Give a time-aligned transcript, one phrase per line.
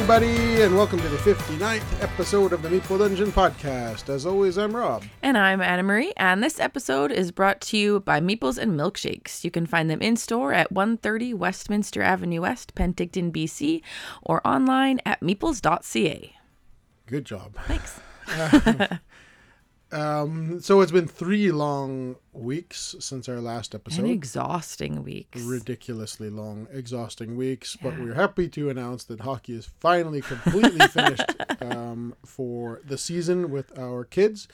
[0.00, 4.08] Everybody, and welcome to the 59th episode of the Meeple Dungeon podcast.
[4.08, 5.04] As always, I'm Robb.
[5.22, 9.44] And I'm Anna Marie, and this episode is brought to you by Meeples and Milkshakes.
[9.44, 13.82] You can find them in store at 130 Westminster Avenue West, Penticton, BC,
[14.22, 16.34] or online at meeples.ca.
[17.06, 17.58] Good job.
[17.66, 18.00] Thanks.
[19.92, 24.06] Um, so it's been three long weeks since our last episode.
[24.06, 25.40] exhausting weeks.
[25.42, 31.34] Ridiculously long, exhausting weeks, but we're happy to announce that hockey is finally completely finished
[31.60, 34.46] um, for the season with our kids.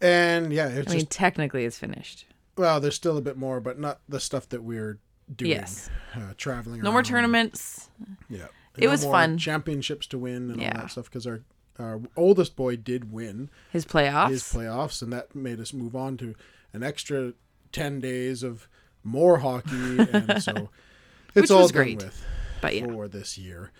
[0.00, 2.24] And yeah, it's I mean, just technically, it's finished.
[2.56, 4.98] well, there's still a bit more, but not the stuff that we're
[5.34, 5.50] doing.
[5.50, 5.90] Yes.
[6.14, 6.80] uh, traveling.
[6.82, 7.90] No more tournaments.
[8.30, 9.38] Yeah, It No was more fun.
[9.38, 11.40] Championships to win and all that stuff because our
[11.78, 14.30] our oldest boy did win His playoffs.
[14.30, 16.34] his playoffs, and that made us move on to
[16.72, 17.32] an extra
[17.72, 18.68] ten days of
[19.04, 20.68] more hockey, and so
[21.34, 21.96] it's all done great.
[22.02, 22.24] with
[22.60, 22.86] but yeah.
[22.86, 23.70] for this year.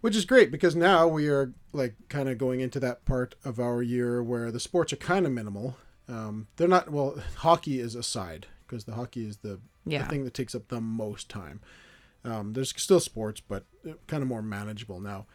[0.00, 3.58] Which is great because now we are like kind of going into that part of
[3.58, 5.76] our year where the sports are kind of minimal.
[6.08, 7.20] Um, they're not well.
[7.36, 10.02] Hockey is aside because the hockey is the, Yeah.
[10.04, 11.60] the thing that takes up the most time.
[12.24, 13.64] Um, there's still sports, but
[14.06, 15.26] kind of more manageable now,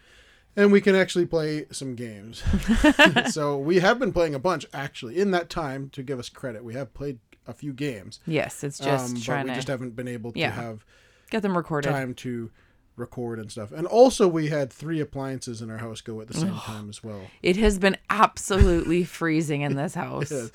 [0.55, 2.43] and we can actually play some games.
[3.31, 5.89] so we have been playing a bunch actually in that time.
[5.91, 8.19] To give us credit, we have played a few games.
[8.25, 10.51] Yes, it's just um, but trying we to just haven't been able to Yeah.
[10.51, 10.85] have
[11.29, 11.89] get them recorded.
[11.89, 12.51] time to
[12.95, 13.71] record and stuff.
[13.71, 17.03] And also, we had three appliances in our house go at the same time as
[17.03, 17.21] well.
[17.41, 20.31] It has been absolutely freezing in this house.
[20.31, 20.51] Yes.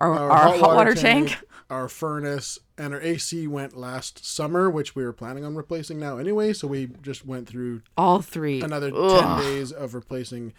[0.00, 1.36] Our, our, hot, water, tank.
[1.70, 6.18] Our furnace, and our AC went last summer, which we were planning on replacing now
[6.18, 6.52] anyway.
[6.52, 8.60] So we just went through all three.
[8.62, 9.20] another Ugh.
[9.20, 10.52] ten days of replacing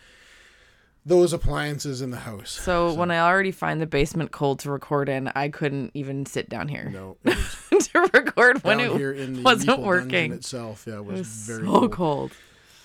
[1.08, 2.50] those appliances in the house.
[2.50, 6.50] So, when I already find the basement cold to record in, I couldn't even sit
[6.50, 7.18] down here No,
[7.70, 10.34] to record when it here in the wasn't working.
[10.34, 10.86] itself.
[10.88, 11.92] Yeah, it was, It was very so cold.
[11.92, 12.32] cold.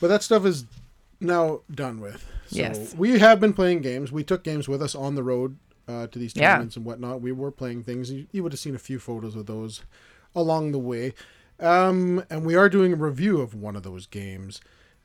[0.03, 0.67] But that stuff is
[1.19, 2.21] now done with.
[2.49, 2.95] So Yes.
[2.95, 4.13] we have been playing games.
[4.13, 5.57] We took games with us on the road
[5.89, 6.51] uh, to these Yeah.
[6.53, 7.21] tournaments and whatnot.
[7.21, 8.11] We were playing things.
[8.11, 9.83] You, you would have seen a few photos of those
[10.35, 11.15] along the way.
[11.59, 14.61] Um, and we are doing a review of one of those games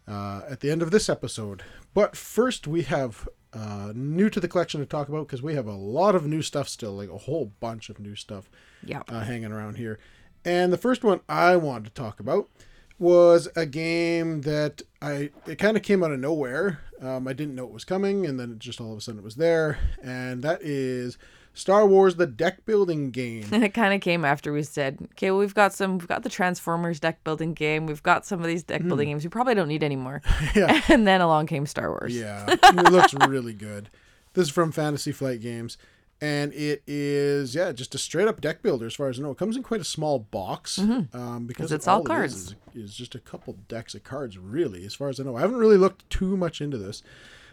[0.07, 1.63] uh, at the end of this episode.
[1.93, 5.67] But first, we have uh, new to the collection to talk about because we have
[5.67, 8.49] a lot of new stuff still, like a whole bunch of new stuff
[8.83, 9.01] Yeah.
[9.09, 9.99] uh, hanging around here.
[10.43, 12.49] And the first one I wanted to talk about
[12.97, 16.79] was a game that I it kind of came out of nowhere.
[17.01, 19.19] Um, I didn't know it was coming, and then it just all of a sudden
[19.19, 19.77] it was there.
[20.01, 21.17] And that is
[21.53, 23.45] Star Wars: The Deck Building Game.
[23.51, 26.23] And it kind of came after we said, okay, well, we've got some, we've got
[26.23, 27.85] the Transformers deck building game.
[27.85, 29.23] We've got some of these deck building games.
[29.23, 30.45] We probably don't need anymore." Hmm.
[30.59, 30.81] Yeah.
[30.87, 32.15] And then along came Star Wars.
[32.15, 33.89] Yeah, it looks really good.
[34.33, 35.77] This is from Fantasy Flight Games,
[36.21, 39.31] and it is yeah just a straight up deck builder as far as I know.
[39.31, 42.35] It comes in quite a small box um, because it's all it is cards.
[42.35, 45.35] Is, is just a couple decks of cards really, as far as I know.
[45.35, 47.03] I haven't really looked too much into this,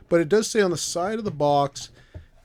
[0.08, 1.90] but it does say on the side of the box,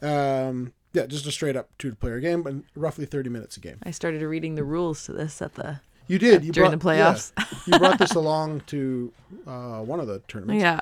[0.01, 3.77] um, yeah, just a straight up two player game, but roughly thirty minutes a game.
[3.83, 6.85] I started reading the rules to this at the, You did you During brought, the
[6.89, 7.31] playoffs.
[7.37, 9.11] yeah, you brought this along to
[9.45, 10.61] uh, one of the tournaments.
[10.61, 10.81] yeah.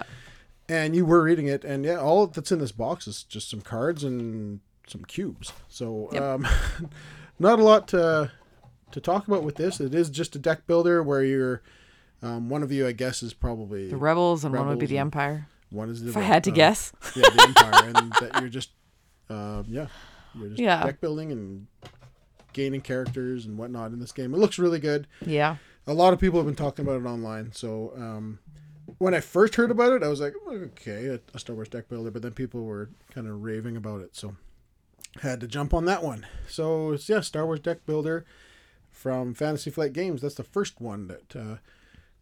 [0.70, 3.62] and you were reading it and yeah all that's in this box is just some
[3.62, 6.22] cards and some cubes so Yep.
[6.24, 6.48] um
[7.40, 8.32] not a lot to
[8.92, 11.62] to talk about with this it is just a deck builder where you're
[12.22, 14.98] um, one of you i guess is probably The Rebels and one would be the
[15.00, 15.48] Empire.
[15.70, 16.94] one is the If I had to uh, guess.
[17.16, 18.70] yeah the empire and that you're just
[19.30, 19.88] um yeah
[20.34, 20.84] you're just Yeah.
[20.84, 21.68] deck building and
[22.54, 25.58] gaining characters and whatnot in this game it looks really good Yeah.
[25.88, 27.52] a lot of people have been talking about it online.
[27.52, 28.40] So um,
[29.00, 32.12] when I first heard about it, I was like, okay, a Star Wars deck builder.
[32.12, 34.36] But then people were kind of raving about it, so
[35.22, 36.26] had to jump on that one.
[36.48, 38.26] So it's yeah, Star Wars deck builder
[38.92, 40.22] from Fantasy Flight Games.
[40.22, 41.58] That's the first one that uh,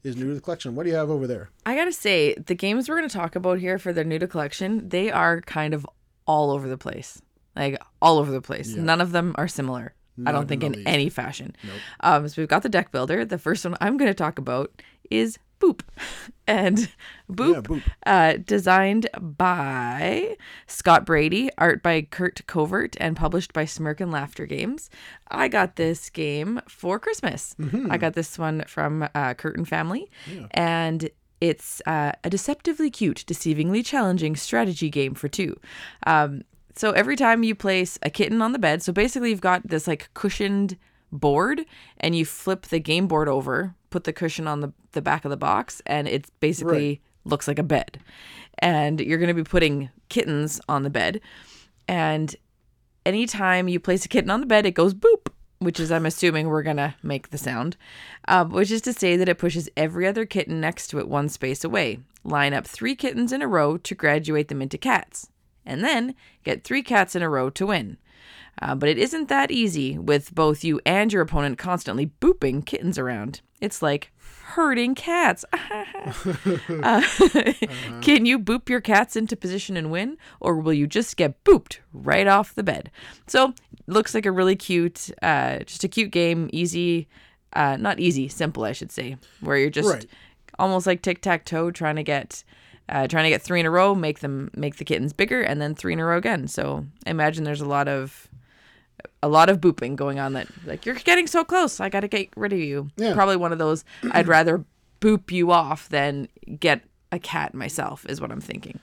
[0.04, 0.76] is new to the collection.
[0.76, 1.50] What do you have over there?
[1.66, 4.90] I gotta say, the games we're gonna talk about here for the new to collection,
[4.90, 5.86] they are kind of
[6.26, 7.22] all over the place.
[7.56, 8.74] Like all over the place.
[8.74, 8.84] Yeah.
[8.84, 9.94] None of them are similar.
[10.26, 10.88] I don't think in least.
[10.88, 11.56] any fashion.
[11.64, 11.74] Nope.
[12.02, 13.26] Um, so we've got the deck builder.
[13.26, 14.72] The first one I'm gonna talk about
[15.10, 15.82] is Boop.
[16.46, 16.90] And
[17.32, 17.82] Boop, Yeah, Boop.
[18.06, 20.36] Uh, designed by
[20.68, 24.90] Scott Brady, art by Kurt Covert, and published by Smirk and Laughter Games.
[25.32, 27.56] I got this game for Christmas.
[27.90, 30.12] I got this one from uh, Curtin Family,
[30.52, 35.58] and it's uh, a deceptively cute, deceivingly challenging strategy game for two.
[36.06, 36.44] Um,
[36.76, 39.88] so every time you place a kitten on the bed, so basically you've got this
[39.88, 40.78] like cushioned
[41.12, 41.62] board
[42.00, 45.30] and you flip the game board over, put the cushion on the, the back of
[45.32, 47.02] the box, and it basically Right.
[47.26, 48.00] looks like a bed.
[48.60, 51.22] And you're going to be putting kittens on the bed.
[51.88, 52.36] And
[53.06, 55.28] anytime you place a kitten on the bed, it goes boop
[55.60, 57.78] which is I'm assuming we're gonna make the sound,
[58.28, 61.30] uh, which is to say that it pushes every other kitten next to it one
[61.30, 62.00] space away.
[62.24, 65.30] Line up three kittens in a row to graduate them into cats,
[65.66, 67.98] and then get three cats in a row to win.
[68.62, 73.00] Uh, but it isn't that easy with both you and your opponent constantly booping kittens
[73.00, 73.42] around.
[73.64, 74.12] It's like
[74.56, 75.46] herding cats.
[76.84, 77.02] Uh,
[78.02, 81.78] Can you boop your cats into position and win, or will you just get booped
[81.94, 82.92] right off the bed?
[83.28, 83.54] So,
[83.88, 87.08] looks like a really cute, uh, just a cute game, easy,
[87.54, 90.06] uh, not easy, simple, I should say, where you're just Right.
[90.60, 92.44] almost like tic tac toe, trying to get.
[92.90, 95.62] Uh, trying to get three in a row, make them make the kittens bigger, and
[95.62, 96.50] then three in a row again.
[96.50, 98.28] So I imagine there's a lot of
[99.22, 102.30] a lot of booping going on that like you're getting so close i gotta get
[102.36, 103.14] rid of you Yeah.
[103.14, 104.66] probably one of those i'd rather
[105.02, 106.28] boop you off than
[106.60, 108.80] get a cat myself is what i'm thinking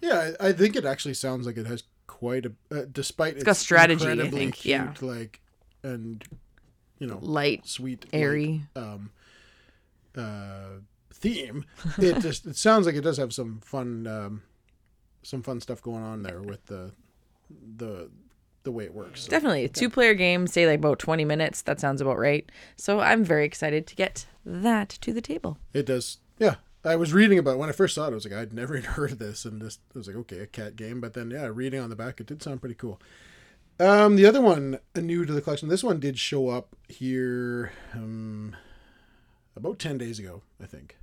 [0.00, 3.44] Yeah, I, I think it actually sounds like it has quite a, uh, despite it's
[3.44, 4.94] got strategy, I think, yeah.
[5.00, 5.40] like
[5.82, 6.22] and
[6.98, 9.10] you know light sweet, airy um,
[10.16, 10.78] uh,
[11.12, 11.64] theme.
[11.98, 14.42] It just it sounds like it does have some fun, um,
[15.22, 16.92] some fun stuff going on there with the
[17.76, 18.10] the
[18.64, 19.22] the way it works.
[19.22, 22.48] So, definitely a two player game say like about 20 minutes that sounds about right
[22.76, 26.18] so i'm very excited to get that to the table It does.
[26.38, 28.10] Yeah, I was reading about when I first saw it.
[28.10, 30.40] I was like, I'd never even heard of this, and just I was like, okay,
[30.40, 31.00] a cat game.
[31.00, 33.00] But then, yeah, reading on the back, it did sound pretty cool.
[33.78, 35.68] Um, the other one, uh, new to the collection.
[35.68, 38.56] This one did show up here, um,
[39.56, 40.96] about ten days ago, I think.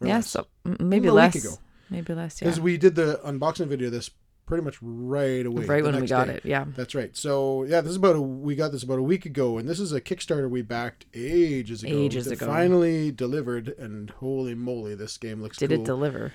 [0.00, 0.28] Or yeah less.
[0.28, 1.54] so maybe A week less ago.
[1.88, 4.10] maybe less yeah because we did the unboxing video this
[4.46, 5.64] pretty much right away.
[5.66, 6.34] right when we got day.
[6.34, 7.14] it yeah That's right.
[7.16, 9.78] So yeah, this is about a we got this about a week ago, and this
[9.80, 11.92] is a Kickstarter we backed ages ago.
[11.92, 12.46] Ages ago.
[12.46, 15.80] Finally delivered, and holy moly, this game looks did cool.
[15.80, 16.32] it deliver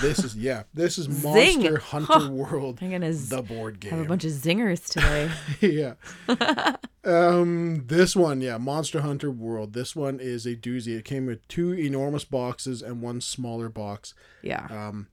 [0.00, 1.62] This is yeah, this is Zing!
[1.62, 2.30] Monster Hunter Huh.
[2.30, 3.90] World, i'm gonna z- the board game.
[3.92, 5.30] have a bunch of zingers today
[5.60, 5.94] yeah.
[7.04, 9.72] um, this one, yeah, Monster Hunter World.
[9.74, 10.96] This one is a doozy.
[10.96, 14.14] It came with two enormous boxes and one smaller box.
[14.42, 15.08] yeah Um,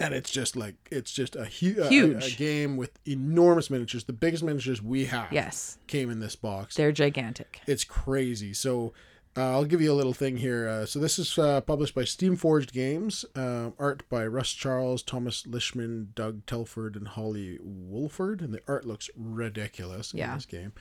[0.00, 2.36] and it's just like it's just a, hu- a- a, Huge.
[2.36, 4.04] game with enormous miniatures.
[4.04, 6.74] The biggest miniatures we have yes came in this box.
[6.76, 8.52] they're gigantic It's crazy.
[8.54, 8.92] So
[9.36, 10.68] uh, I'll give you a little thing here.
[10.68, 13.24] Uh, so this is uh, published by Steamforged Games.
[13.34, 18.40] Uh, art by Russ Charles, Thomas Lishman, Doug Telford, and Holly Wolford.
[18.40, 20.28] And the art looks ridiculous Yeah.
[20.30, 20.72] in this game.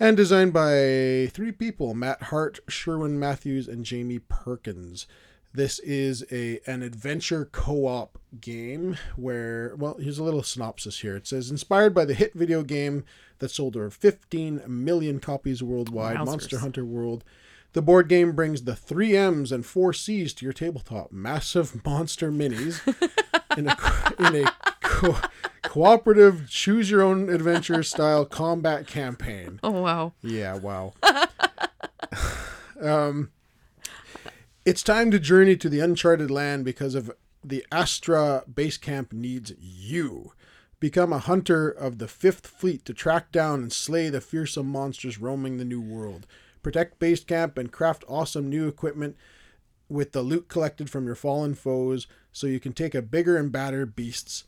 [0.00, 5.06] And designed by three people: Matt Hart, Sherwin Matthews, and Jamie Perkins.
[5.56, 11.16] This is a an adventure co-op game where well, here's a little synopsis here.
[11.16, 13.04] It says inspired by the hit video game
[13.38, 16.26] that sold over 15 million copies worldwide, Wowzers.
[16.26, 17.24] Monster Hunter World.
[17.72, 21.10] The board game brings the three M's and four C's to your tabletop.
[21.10, 22.80] Massive monster minis
[23.56, 23.76] in a
[24.28, 25.16] in a co-
[25.62, 29.58] cooperative choose your own adventure style combat campaign.
[29.62, 30.92] oh wow Yeah, wow.
[32.82, 33.30] um,
[34.66, 37.12] it's time to journey to the uncharted land because of
[37.44, 40.32] the Astera base camp needs you.
[40.80, 45.20] Become a hunter of the Fifth Fleet to track down and slay the fearsome monsters
[45.20, 46.26] roaming the new world.
[46.64, 49.16] Protect base camp and craft awesome new equipment
[49.88, 53.52] with the loot collected from your fallen foes so you can take a bigger and
[53.52, 54.42] badder beasts.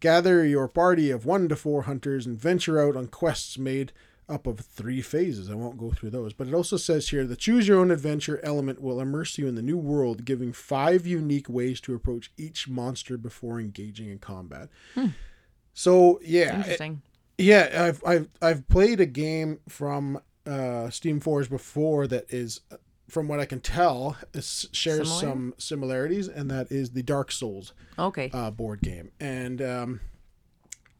[0.00, 3.92] Gather your party of one to four hunters and venture out on quests made
[4.32, 5.50] up of three phases.
[5.50, 8.40] I won't go through those, but it also says here the choose your own adventure
[8.42, 12.68] element will immerse you in the new world, giving five unique ways to approach each
[12.68, 14.68] monster before engaging in combat.
[15.74, 17.02] So yeah, it- interesting
[17.38, 22.76] yeah, I've I've I've played a game from uh, Steam Forge before that is, uh,
[23.08, 25.20] from what I can tell, is, shares Similar?
[25.20, 29.10] some similarities, and that is the Dark Souls okay uh, board game.
[29.18, 30.00] And um,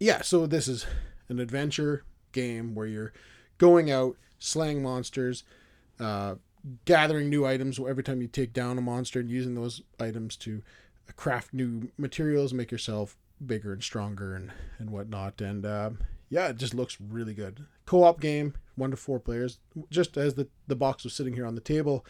[0.00, 0.86] yeah, so this is
[1.28, 3.12] an adventure game where you're
[3.58, 5.44] going out, slaying monsters,
[6.00, 6.36] uh,
[6.84, 10.62] gathering new items every time you take down a monster, and using those items to
[11.16, 15.40] craft new materials, make yourself bigger and stronger, and and whatnot.
[15.40, 15.98] And um,
[16.30, 17.66] yeah, it just looks really good.
[17.86, 19.58] Co-op game, one to four players.
[19.90, 22.04] Just as the the box was sitting here on the table,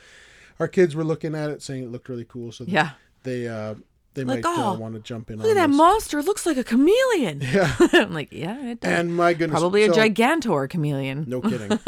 [0.59, 2.53] our kids were looking at it, saying it looked really cool.
[2.53, 3.75] So yeah they uh
[4.15, 5.77] they Like, might uh, "Oh, want to jump in Look at that this.
[5.77, 6.19] monster.
[6.19, 7.41] It looks like a chameleon.
[7.53, 8.91] yeah I'm like, yeah, it does.
[8.93, 11.25] and my goodness Probably a so- gigantor chameleon.
[11.29, 11.79] no kidding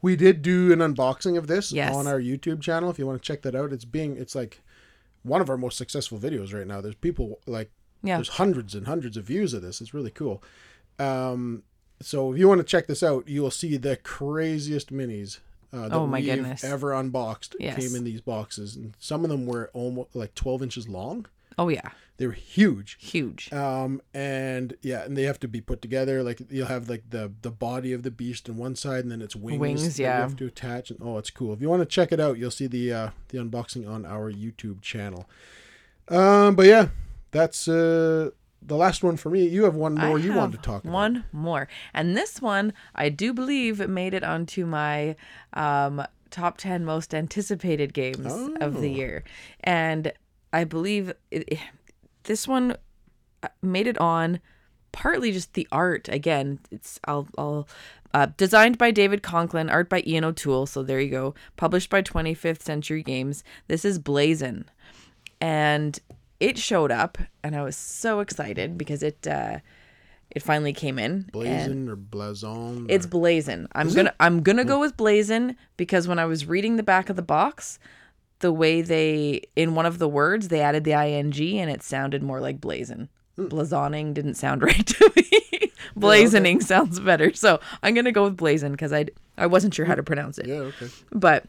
[0.00, 1.94] we did do an unboxing of this Yes.
[1.94, 4.60] on our youtube channel if you want to check that out it's being it's like
[5.22, 7.70] one of our most successful videos right now there's people like
[8.02, 8.16] Yeah.
[8.16, 10.42] there's hundreds and hundreds of views of this it's really cool
[10.98, 11.62] um
[12.00, 15.38] so if you want to check this out you will see the craziest minis
[15.72, 16.64] uh, that Oh, my we've goodness.
[16.64, 17.76] ever unboxed Yes.
[17.78, 21.26] came in these boxes and some of them were almost like 12 inches long
[21.58, 21.90] Oh yeah.
[22.18, 22.98] They were huge.
[23.00, 23.52] Huge.
[23.52, 26.22] Um, and yeah, and they have to be put together.
[26.22, 29.22] Like you'll have like the the body of the beast on one side, and then
[29.22, 29.58] its wings.
[29.60, 30.90] Wings, that you have to attach.
[30.90, 31.52] And oh, it's cool.
[31.52, 34.30] If you want to check it out, you'll see the uh, the unboxing on our
[34.30, 35.28] YouTube channel.
[36.08, 36.88] Um, but yeah,
[37.30, 38.30] that's uh
[38.64, 39.44] the last one for me.
[39.48, 40.92] You have one more I you want to talk about.
[40.92, 41.66] One more.
[41.92, 45.16] And this one, I do believe, made it onto my
[45.52, 48.24] um, top 10 most anticipated games
[48.60, 48.96] of the Oh.
[48.98, 49.24] year.
[49.64, 50.12] And
[50.52, 51.58] I believe it, it-
[52.24, 52.76] this one
[53.42, 54.40] uh, made it on
[54.92, 56.08] partly just the art.
[56.08, 57.66] Again, it's I'll, I'll
[58.14, 60.66] uh, designed by David Conklin, art by Ian O'Toole.
[60.66, 61.34] So there you go.
[61.56, 63.42] Published by 25th Century Games.
[63.68, 64.66] This is Blazon
[65.40, 65.98] and
[66.38, 69.58] it showed up and i was so excited because it uh
[70.30, 72.86] it finally came in Blazon or Blazon.
[72.88, 74.14] it's blazon i'm Is gonna it?
[74.20, 77.78] i'm gonna go with blazon because when i was reading the back of the box
[78.42, 82.22] the way they in one of the words they added the ing and it sounded
[82.22, 83.46] more like blazon Hmm.
[83.46, 88.72] blazoning didn't sound right to me blazoning sounds better so i'm gonna go with blazon
[88.72, 89.06] because i
[89.38, 90.56] i wasn't sure how to pronounce it yeah.
[90.56, 90.88] Okay.
[91.10, 91.46] but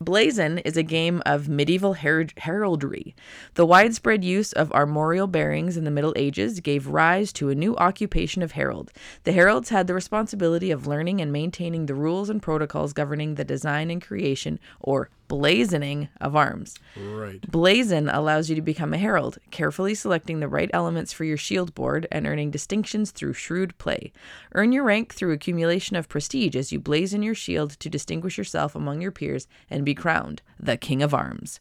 [0.00, 3.14] Blazon is a game of medieval her- heraldry.
[3.54, 7.76] The widespread use of armorial bearings in the Middle Ages gave rise to a new
[7.76, 8.90] occupation of herald.
[9.22, 13.44] The heralds had the responsibility of learning and maintaining the rules and protocols governing the
[13.44, 16.76] design and creation, or blazoning, of arms.
[16.94, 17.40] Right.
[17.50, 21.74] Blazon allows you to become a herald, carefully selecting the right elements for your shield
[21.74, 24.12] board and earning distinctions through shrewd play.
[24.54, 28.74] Earn your rank through accumulation of prestige as you blazon your shield to distinguish yourself
[28.74, 31.58] among your peers and be crowned the King of Arms.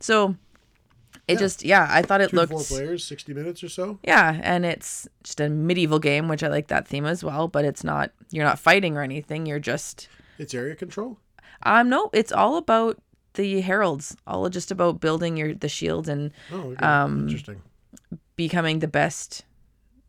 [0.00, 0.36] So
[1.26, 2.52] it just, yeah, I thought it Two looked.
[2.52, 3.98] four players, sixty minutes or so.
[4.04, 7.64] Yeah, and it's just a medieval game, which I like that theme as well, but
[7.64, 9.46] it's not, you're not fighting or anything.
[9.46, 11.16] You're just, It's area control.
[11.62, 12.98] um, no, it's all about
[13.34, 16.84] the heralds, all just about building your the shield and Oh, okay.
[16.84, 17.62] Um, interesting.
[18.36, 19.44] becoming the best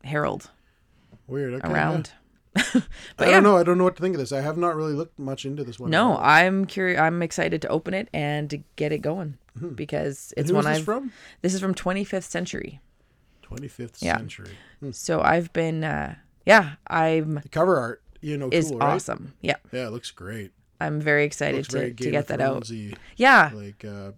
[0.04, 0.50] herald
[1.26, 1.54] Weird.
[1.54, 2.10] Okay, around.
[2.56, 2.62] yeah.
[3.16, 3.56] But I yeah, don't know.
[3.58, 4.32] I don't know what to think of this.
[4.32, 5.90] I have not really looked much into this one.
[5.90, 6.16] no.
[6.18, 6.98] I'm curious.
[7.00, 9.36] I'm excited to open it and to get it going
[9.74, 10.84] because it's one I've.
[10.84, 11.12] from?
[11.42, 12.80] This is from 25th century,
[13.42, 14.16] Twenty fifth Yeah.
[14.16, 14.50] century.
[14.92, 15.82] so I've been.
[15.84, 16.14] uh
[16.46, 17.34] Yeah, I'm.
[17.42, 18.94] The cover art, you know, Is cool, right?
[18.94, 19.34] awesome.
[19.40, 20.52] Yeah, Yeah, it looks great.
[20.80, 22.70] I'm very excited looks very to, to get that out.
[23.16, 24.12] Yeah, Like uh,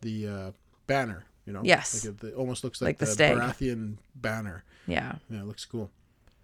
[0.00, 0.50] the uh,
[0.86, 1.60] banner, you know.
[1.64, 2.04] Yes.
[2.04, 3.36] Like it, it almost looks like, Like the the, stag.
[3.38, 4.64] Baratheon banner.
[4.86, 5.90] yeah, Yeah, it looks cool.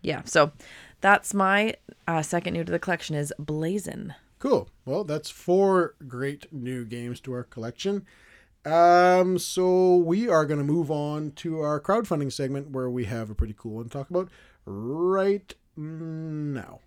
[0.03, 0.23] yeah.
[0.25, 0.53] So
[1.01, 1.75] that's my
[2.07, 4.15] uh, second new to the collection is Blazon.
[4.39, 4.69] Cool.
[4.85, 8.07] Well, that's four great new games to our collection.
[8.65, 13.31] Um, so we are going to move on to our crowdfunding segment where we have
[13.31, 14.29] a pretty cool one to talk about
[14.65, 16.81] right now.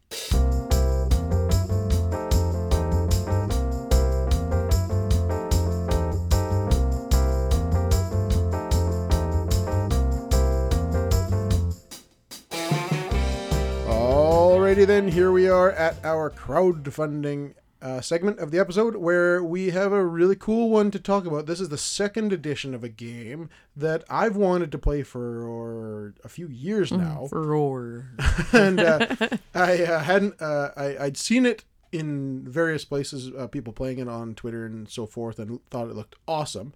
[14.82, 19.70] Alrighty then, here we are at our crowdfunding uh, segment of the episode where we
[19.70, 21.46] have a really cool one to talk about.
[21.46, 26.28] This is the second edition of a game that I've wanted to play for a
[26.28, 28.08] few years now, Roar.
[28.54, 29.06] and uh,
[29.54, 30.42] I uh, hadn't.
[30.42, 34.90] Uh, I, I'd seen it in various places, uh, people playing it on Twitter and
[34.90, 36.74] so forth, and thought it looked awesome.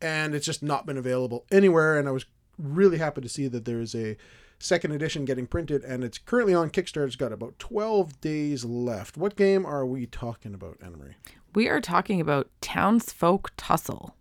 [0.00, 1.98] And it's just not been available anywhere.
[1.98, 2.24] And I was
[2.56, 4.16] really happy to see that there is a
[4.62, 7.06] second edition getting printed, and it's currently on Kickstarter.
[7.06, 9.16] It's got about 12 days left.
[9.16, 11.16] What game are we talking about, Anna-Marie?
[11.54, 14.16] We are talking about Townsfolk Tussle.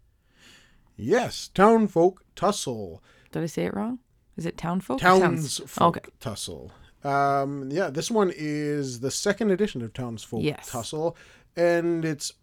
[0.97, 3.01] Yes, Townfolk Tussle.
[3.31, 3.99] Did I say it wrong?
[4.35, 4.99] Is it Townfolk?
[4.99, 6.09] Townsfolk Okay.
[6.19, 6.71] Tussle.
[7.03, 10.69] Um, yeah, this one is the second edition of Townsfolk Yes.
[10.69, 11.15] Tussle,
[11.55, 12.33] and it's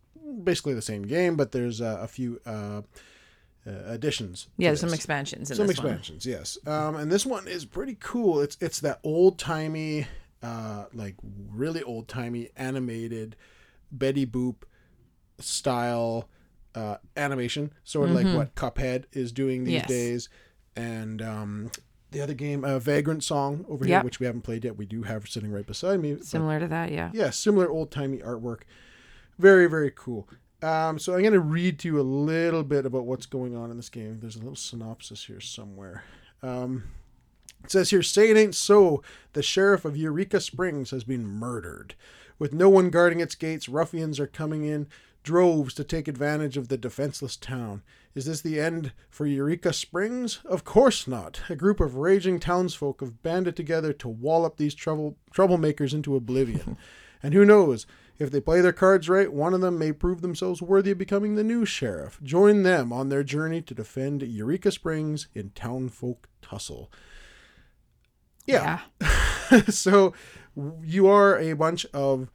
[0.42, 2.82] basically the same game, but there's uh, a few uh,
[3.68, 4.48] uh, additions.
[4.56, 5.86] Yeah, some expansions in some this one.
[5.88, 6.24] expansions.
[6.26, 8.40] Yes, um, and this one is pretty cool.
[8.40, 10.06] It's it's that old timey,
[10.42, 11.16] uh, like
[11.50, 13.36] really old timey animated
[13.92, 14.56] Betty Boop
[15.40, 16.28] style
[16.74, 19.90] uh, animation, sort of like what Cuphead is doing these Mm-hmm.
[19.92, 19.98] Yes.
[19.98, 20.28] days,
[20.76, 21.70] and um,
[22.10, 24.76] the other game, uh, Vagrant Song over here, which we haven't played yet.
[24.76, 26.14] We do have sitting right beside me.
[26.14, 27.10] but Similar to that, yeah.
[27.12, 28.60] yeah, similar old timey artwork.
[29.38, 30.28] Very, very cool.
[30.62, 33.70] Um, so I'm going to read to you a little bit about what's going on
[33.70, 34.18] in this game.
[34.20, 36.02] There's a little synopsis here somewhere.
[36.42, 36.84] Um,
[37.64, 39.02] It says here, say it ain't so.
[39.34, 41.94] The sheriff of Eureka Springs has been murdered.
[42.38, 44.88] With no one guarding its gates, ruffians are coming in
[45.24, 47.82] droves to take advantage of the defenseless town.
[48.14, 50.40] Is this the end for Eureka Springs?
[50.44, 51.40] Of course not.
[51.48, 56.76] A group of raging townsfolk have banded together to wallop these trouble troublemakers into oblivion.
[57.22, 57.86] and who knows,
[58.18, 61.34] if they play their cards right, one of them may prove themselves worthy of becoming
[61.36, 62.18] the new sheriff.
[62.22, 66.90] Join them on their journey to defend Eureka Springs in townfolk tussle.
[68.46, 68.80] Yeah.
[69.68, 70.14] so
[70.82, 72.30] you are a bunch of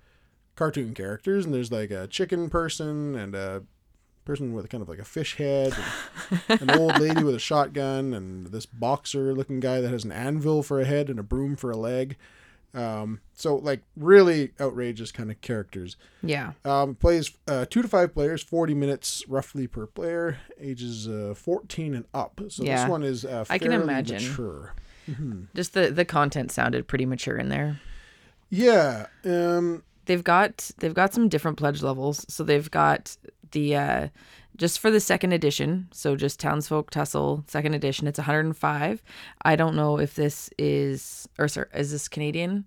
[0.56, 3.64] cartoon characters, and there's like a chicken person and a
[4.24, 5.76] person with kind of like a fish head,
[6.48, 10.12] and an old lady with a shotgun, and this boxer looking guy that has an
[10.14, 12.16] anvil for a head and a broom for a leg.
[12.76, 15.96] Um, so like really outrageous kind of characters.
[16.24, 16.54] Yeah.
[16.66, 21.94] Um, plays uh, two to five players, forty minutes roughly per player, ages uh, fourteen
[21.94, 22.42] and up.
[22.50, 22.82] So Yeah.
[22.82, 24.16] this one is uh, I can imagine.
[24.24, 24.74] mature.
[25.54, 27.80] Just the the content sounded pretty mature in there.
[28.50, 29.08] Yeah.
[29.26, 32.26] Um, They've got they've got some different pledge levels.
[32.28, 33.16] So they've got
[33.54, 34.08] the uh
[34.56, 39.02] just for the second edition, so just Townsfolk Tussle second edition, it's 105.
[39.44, 42.66] I don't know if this is or sorry, is this Canadian?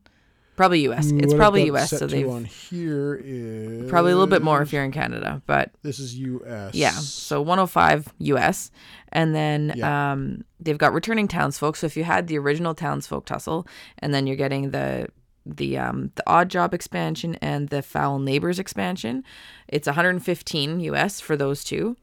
[0.56, 1.10] Probably US.
[1.12, 4.62] It's what probably US, so to they've on here is probably a little bit more
[4.62, 6.74] if you're in Canada, but This is U.S.
[6.74, 8.70] Yeah, so 105 US,
[9.12, 10.12] and then Yeah.
[10.12, 11.76] um, they've got returning townsfolk.
[11.76, 13.66] So if you had the original townsfolk tussle,
[13.98, 15.08] and then you're getting the
[15.46, 19.24] the um, the odd job expansion and the foul neighbors expansion,
[19.68, 21.96] it's 115 US for those two.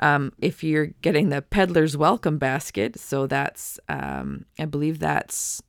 [0.00, 5.62] Um, if you're getting the peddler's welcome basket, so that's um, I believe that's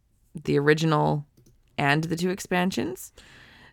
[0.44, 1.26] the original
[1.78, 3.14] and the two expansions.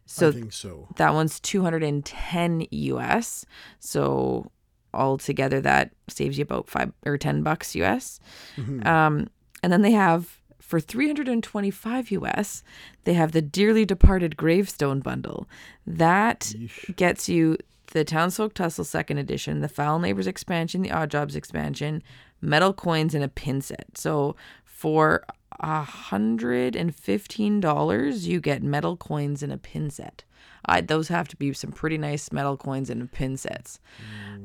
[0.04, 0.88] So I think so.
[0.96, 3.46] that one's 210 US.
[3.78, 4.50] So
[4.92, 8.20] altogether that saves you about 5 or 10 bucks US.
[8.56, 8.86] Mm-hmm.
[8.86, 9.28] Um
[9.62, 10.41] and then they have
[10.72, 12.62] for 325 US,
[13.04, 15.46] they have the dearly departed gravestone bundle.
[15.86, 16.96] That Yeesh.
[16.96, 22.02] gets you the Townsfolk Tussle second edition, the Foul Neighbors expansion, the Odd Jobs expansion,
[22.40, 23.98] metal coins, and a pin set.
[23.98, 25.26] So for
[25.60, 30.24] a hundred and fifteen dollars, you get metal coins and a pin set.
[30.64, 33.78] I, those have to be some pretty nice metal coins and pin sets.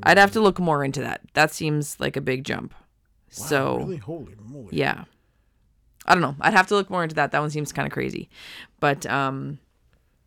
[0.04, 1.22] I'd have to look more into that.
[1.36, 2.74] That seems like a big jump.
[2.74, 2.84] Wow,
[3.30, 4.68] so really, holy moly!
[4.74, 5.06] yeah.
[6.08, 6.36] I don't know.
[6.42, 7.32] I'd have to look more into that.
[7.32, 8.30] That one seems kind of crazy.
[8.80, 9.60] But um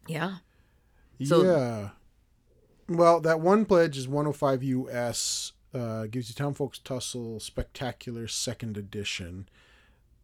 [0.06, 0.36] yeah.
[1.24, 1.88] So- yeah.
[2.88, 5.52] Well, that one pledge is 105 US.
[5.72, 9.48] Uh, gives you Town Folks Tussle Spectacular Second Edition.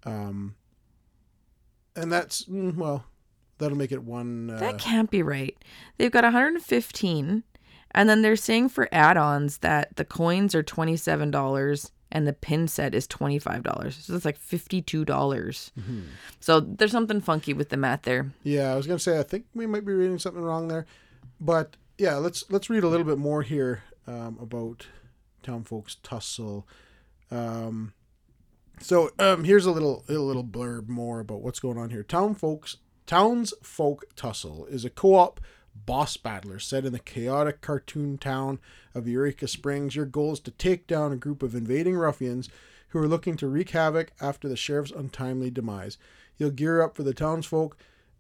[0.03, 0.57] Um,
[1.95, 3.05] and that's mm, well,
[3.59, 4.51] that'll make it one.
[4.51, 5.57] Uh, That can't be right.
[5.99, 7.45] They've got 115
[7.93, 12.95] and then they're saying for add-ons that the coins are $27 and the pin set
[12.95, 13.93] is $25.
[13.93, 15.05] So that's like $52.
[15.05, 15.73] dollars
[16.41, 18.33] So there's something funky with the math there.
[18.43, 20.87] Yeah, I was gonna say I think we might be reading something wrong there,
[21.41, 24.87] but yeah, let's let's read a little bit more here um, about
[25.43, 26.67] Town Folks Tussle.
[27.31, 27.93] Um,
[28.81, 32.03] so um, here's a little a little blurb more about what's going on here.
[32.03, 35.41] Town Folks Townsfolk Tussle is a co-op
[35.85, 38.59] boss battler set in the chaotic cartoon town
[38.95, 39.95] of Eureka Springs.
[39.95, 42.49] Your goal is to take down a group of invading ruffians
[42.89, 45.99] who are looking to wreak havoc after the sheriff's untimely demise.
[46.39, 47.77] You'll gear up for the townsfolk,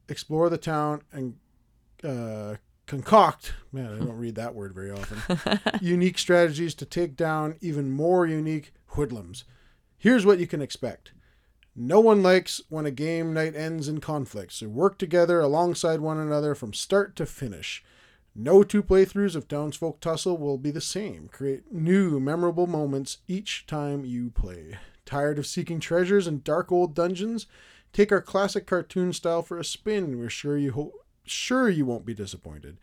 [0.08, 1.36] explore the town, and
[2.04, 3.54] uh, concoct.
[3.72, 5.60] Man, I don't read that word very often.
[5.80, 9.44] unique strategies to take down even more unique hoodlums.
[9.98, 11.12] Here's what you can expect.
[11.78, 16.18] No one likes when a game night ends in conflict, so work together alongside one
[16.18, 17.84] another from start to finish.
[18.34, 21.28] No two playthroughs of Townsfolk Tussle will be the same.
[21.28, 24.78] Create new, memorable moments each time you play.
[25.04, 27.46] Tired of seeking treasures in dark old dungeons?
[27.92, 30.18] Take our classic cartoon style for a spin.
[30.18, 32.78] We're sure you ho- sure you won't be disappointed.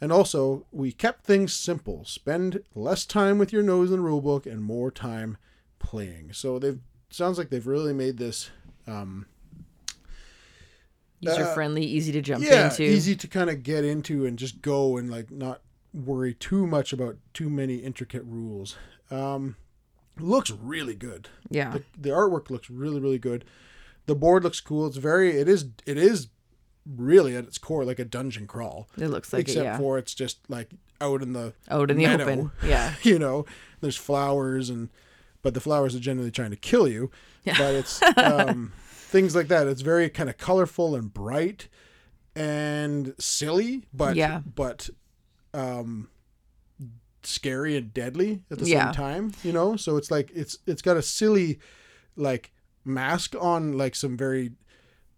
[0.00, 2.04] And also, we kept things simple.
[2.04, 5.36] Spend less time with your nose in the rulebook and more time
[5.78, 6.32] playing.
[6.32, 6.80] So they've
[7.14, 8.50] sounds like they've really made this
[8.86, 9.26] um,
[11.20, 12.82] User friendly, easy to jump yeah into.
[12.82, 15.62] easy to kind of get into and just go and like not
[15.94, 18.76] worry too much about too many intricate rules.
[19.10, 19.56] Um,
[20.18, 21.28] looks really good.
[21.48, 21.70] Yeah.
[21.70, 23.44] The, the artwork looks really really good.
[24.06, 24.86] The board looks cool.
[24.86, 26.28] It's very it is it is
[26.86, 28.88] really at its core like a dungeon crawl.
[28.98, 29.78] It looks like except it, yeah.
[29.78, 32.24] for it's just like out in the Out in the meadow.
[32.24, 32.50] open.
[32.62, 32.94] Yeah.
[33.02, 33.46] you know
[33.80, 34.90] there's flowers and
[35.44, 37.12] but the flowers are generally trying to kill you
[37.44, 37.56] Yeah.
[37.56, 41.68] but it's um, things like that it's very kind of colorful and bright
[42.34, 44.40] and silly but Yeah.
[44.44, 44.90] but
[45.52, 46.08] um
[47.22, 48.86] scary and deadly at the Yeah.
[48.86, 51.58] same time you know so it's like it's it's got a silly
[52.16, 52.52] like
[52.84, 54.52] mask on like some very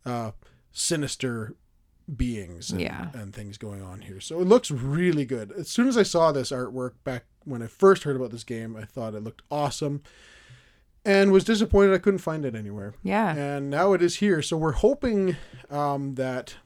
[0.04, 0.30] uh,
[0.72, 1.56] sinister
[2.14, 3.10] beings and, Yeah.
[3.12, 4.20] and things going on here.
[4.20, 5.50] So it looks really good.
[5.50, 8.76] As soon as I saw this artwork back when I first heard about this game,
[8.76, 10.02] I thought it looked awesome
[11.06, 12.94] and was disappointed I couldn't find it anywhere.
[13.02, 13.34] Yeah.
[13.34, 14.42] And now it is here.
[14.42, 15.36] So we're hoping
[15.70, 16.56] um, that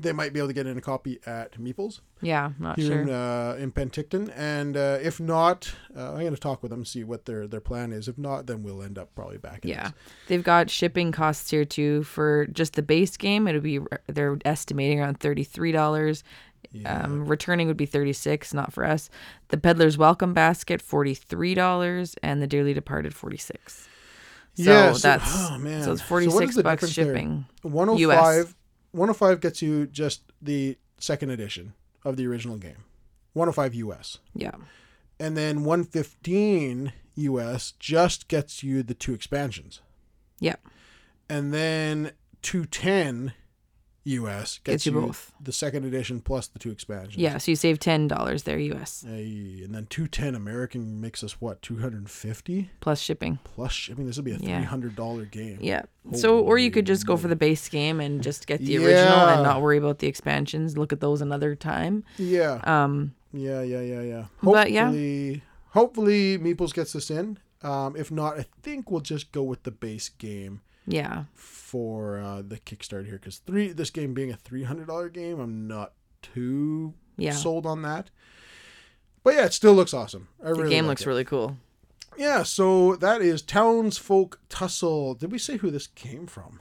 [0.00, 2.00] they might be able to get in a copy at Meeples.
[2.20, 3.02] Yeah, not here sure.
[3.02, 4.32] In, uh, in Penticton.
[4.34, 7.60] And uh, if not, uh, I'm going to talk with them, see what their, their
[7.60, 8.08] plan is.
[8.08, 9.84] If not, then we'll end up probably back Yeah.
[9.84, 9.92] This.
[10.28, 13.46] They've got shipping costs here too for just the base game.
[13.46, 16.22] It'll be, they're estimating around $33.
[16.70, 17.04] Yeah.
[17.04, 19.08] Um, returning would be 36 not for us.
[19.48, 23.88] The Peddler's Welcome Basket, $43, and The Dearly Departed, 46
[24.58, 25.84] so yeah, so, that's oh, man.
[25.84, 27.46] so it's 46 so bucks shipping.
[27.62, 27.70] There?
[27.70, 28.54] 105 US.
[28.90, 32.84] 105 gets you just the second edition of the original game.
[33.34, 34.18] 105 US.
[34.34, 34.56] Yeah.
[35.20, 39.80] And then 115 US just gets you the two expansions.
[40.40, 40.60] Yep.
[40.64, 40.70] Yeah.
[41.36, 43.34] And then 210
[44.08, 45.32] US gets, Gets you both.
[45.40, 47.16] the second edition plus the two expansions.
[47.16, 47.38] yeah.
[47.38, 49.04] So you save ten dollars there, U.S.
[49.06, 53.38] Hey, and then 210 American makes us what 250 plus shipping.
[53.44, 54.06] plus shipping.
[54.06, 55.58] This would be a $300 game.
[55.60, 55.82] Yeah.
[56.14, 59.26] So, or you could just go for the base game and just get the original
[59.28, 60.78] and not worry about the expansions.
[60.78, 62.04] Look at those another time.
[62.16, 62.60] Yeah.
[62.64, 64.24] Um, Yeah, yeah, yeah, yeah.
[64.42, 64.84] But, yeah.
[64.86, 67.38] Hopefully, hopefully Meeples gets this in.
[67.62, 71.24] Um, if not, I think we'll just go with the base game yeah.
[71.34, 75.38] for uh, the Kickstarter here because three this game being a three hundred dollar game,
[75.40, 77.32] I'm not too Yeah.
[77.32, 78.10] sold on that.
[79.22, 80.28] But yeah, it still looks awesome.
[80.42, 81.06] I The really game looks it.
[81.06, 81.56] really cool.
[82.16, 82.42] yeah.
[82.42, 85.14] So that is Townsfolk Tussle.
[85.14, 86.60] Did we say who this came from?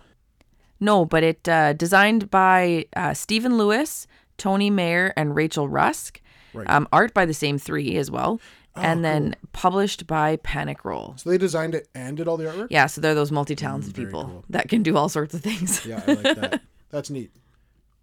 [0.80, 4.06] No, but it uh, designed by uh, Stephen Lewis,
[4.38, 6.22] Tony Mayer, and Rachel Rusk.
[6.54, 6.70] Right.
[6.70, 8.40] Um, art by the same three as well,
[8.78, 11.14] and then published by Panic Roll.
[11.18, 12.68] So they designed it and did all the artwork.
[12.70, 14.46] Yeah, so they're those multi-talented Mm, people cool.
[14.50, 15.86] that can do all sorts of things.
[15.86, 16.62] Yeah, I like that.
[16.90, 17.32] That's neat.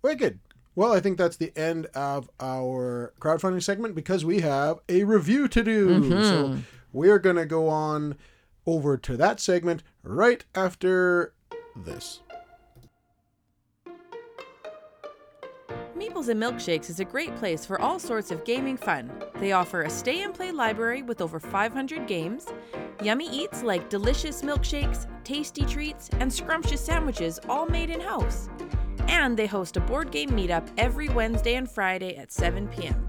[0.03, 0.39] Very good.
[0.77, 5.47] Well, I think that's the end of our crowdfunding segment because we have a review
[5.47, 6.11] to do.
[6.25, 6.57] So
[6.93, 8.17] we're going to go on
[8.67, 11.33] over to that segment right after
[11.77, 12.21] this.
[15.97, 19.13] Meeples and Milkshakes is a great place for all sorts of gaming fun.
[19.37, 22.49] They offer a stay and play library with over 500 games,
[23.01, 28.49] yummy eats like delicious milkshakes, tasty treats, and scrumptious sandwiches all made in house.
[29.07, 33.09] And they host a board game meetup every Wednesday and Friday at 7 p.m.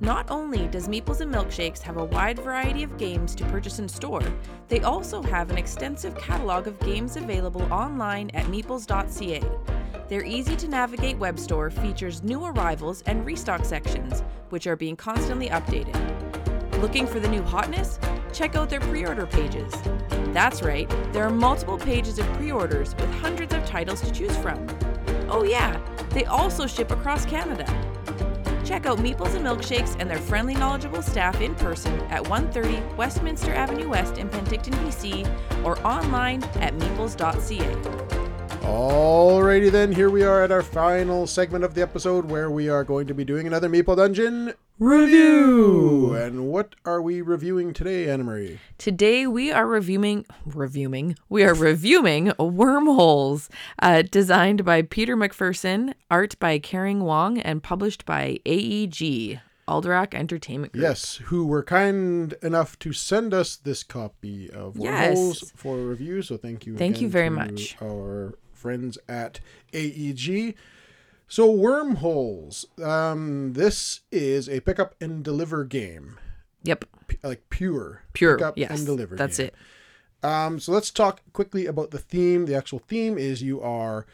[0.00, 3.88] Not only does Meeples and Milkshakes have a wide variety of games to purchase in
[3.88, 4.24] store,
[4.66, 9.40] they also have an extensive catalog of games available online at meeples.ca.
[10.12, 14.94] Their easy to navigate web store features new arrivals and restock sections, which are being
[14.94, 15.96] constantly updated.
[16.82, 17.98] Looking for the new hotness?
[18.30, 19.72] Check out their pre order pages.
[20.34, 24.36] That's right, there are multiple pages of pre orders with hundreds of titles to choose
[24.36, 24.66] from.
[25.30, 27.64] Oh, yeah, they also ship across Canada.
[28.66, 33.54] Check out Meeples and Milkshakes and their friendly, knowledgeable staff in person at 130 Westminster
[33.54, 38.11] Avenue West in Penticton, BC, or online at meeples.ca.
[38.62, 42.84] Alrighty then, here we are at our final segment of the episode where we are
[42.84, 46.14] going to be doing another Meeple Dungeon review.
[46.14, 48.60] And what are we reviewing today, Anna Marie?
[48.78, 53.48] Today we are reviewing reviewing we are reviewing Wormholes,
[53.80, 60.72] uh, designed by Peter McPherson, art by Caring Wong, and published by AEG Alderac Entertainment
[60.72, 60.82] Group.
[60.82, 65.16] Yes, who were kind enough to send us this copy of Yes.
[65.16, 66.22] Wormholes for review.
[66.22, 66.76] So thank you.
[66.76, 67.76] Thank you very much.
[67.82, 69.40] Our friends at
[69.74, 70.54] AEG.
[71.28, 72.66] So Wormholes.
[72.82, 76.18] Um, this is a pick up and deliver game,
[76.64, 76.84] Yep.
[77.08, 78.36] P- like pure Pure.
[78.38, 78.70] pick up yes.
[78.70, 79.16] and deliver.
[79.16, 79.46] That's game.
[79.48, 79.54] it.
[80.24, 82.46] Um, so let's talk quickly about the theme.
[82.46, 84.06] The actual theme is you are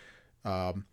[0.45, 0.87] um,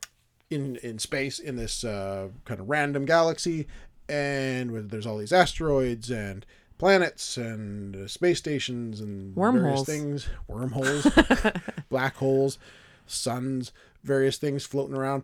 [0.50, 3.68] in in space in this uh, kind of random galaxy,
[4.10, 6.46] and there's all these asteroids and
[6.78, 9.86] planets and uh, space stations and various Wormholes.
[9.86, 11.08] things, wormholes,
[11.90, 12.58] black holes,
[13.08, 13.72] suns,
[14.04, 15.24] various things floating around.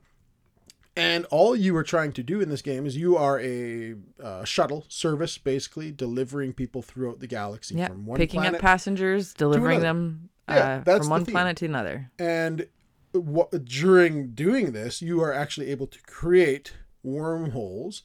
[0.96, 4.44] And all you are trying to do in this game is you are a uh,
[4.44, 7.88] shuttle service, basically delivering people throughout the galaxy Yeah.
[7.88, 11.32] from one Picking planet up passengers, delivering them Yeah, uh, from one theme.
[11.34, 12.12] planet to another.
[12.20, 12.68] and
[13.14, 18.04] what, during doing this, you are actually able to create wormholes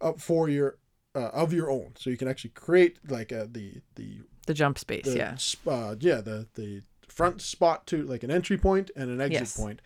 [0.00, 0.76] uh, for your
[1.14, 1.92] uh, of your own.
[1.96, 5.36] So you can actually create like uh, the the, The jump space, the yeah.
[5.66, 6.82] uh, yeah the the
[7.16, 9.56] front spot to like an entry point and an exit Yes.
[9.56, 9.80] point,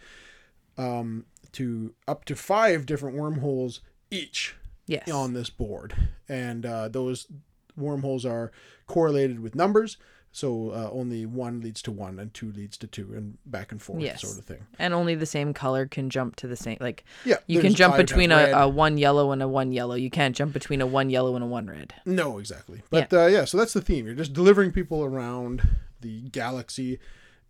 [0.77, 5.09] um, to up to five different wormholes each Yes.
[5.11, 5.95] on this board,
[6.29, 7.29] and uh, those
[7.77, 8.51] wormholes are
[8.87, 9.97] correlated with numbers
[10.33, 13.83] So uh, only one leads to one, and two leads to two, and back and
[13.83, 14.21] forth, Yes.
[14.21, 14.65] sort of thing.
[14.79, 16.79] And only the same color can jump to the same.
[16.81, 19.97] Like Yeah, you can jump between a, a one yellow and a one yellow.
[19.97, 21.95] You can't jump between a one yellow and a one red.
[22.07, 22.83] No, exactly.
[22.91, 23.19] But yeah.
[23.25, 24.07] Uh, yeah, so that's the theme.
[24.07, 25.67] You're just delivering people around
[26.01, 27.01] the galaxy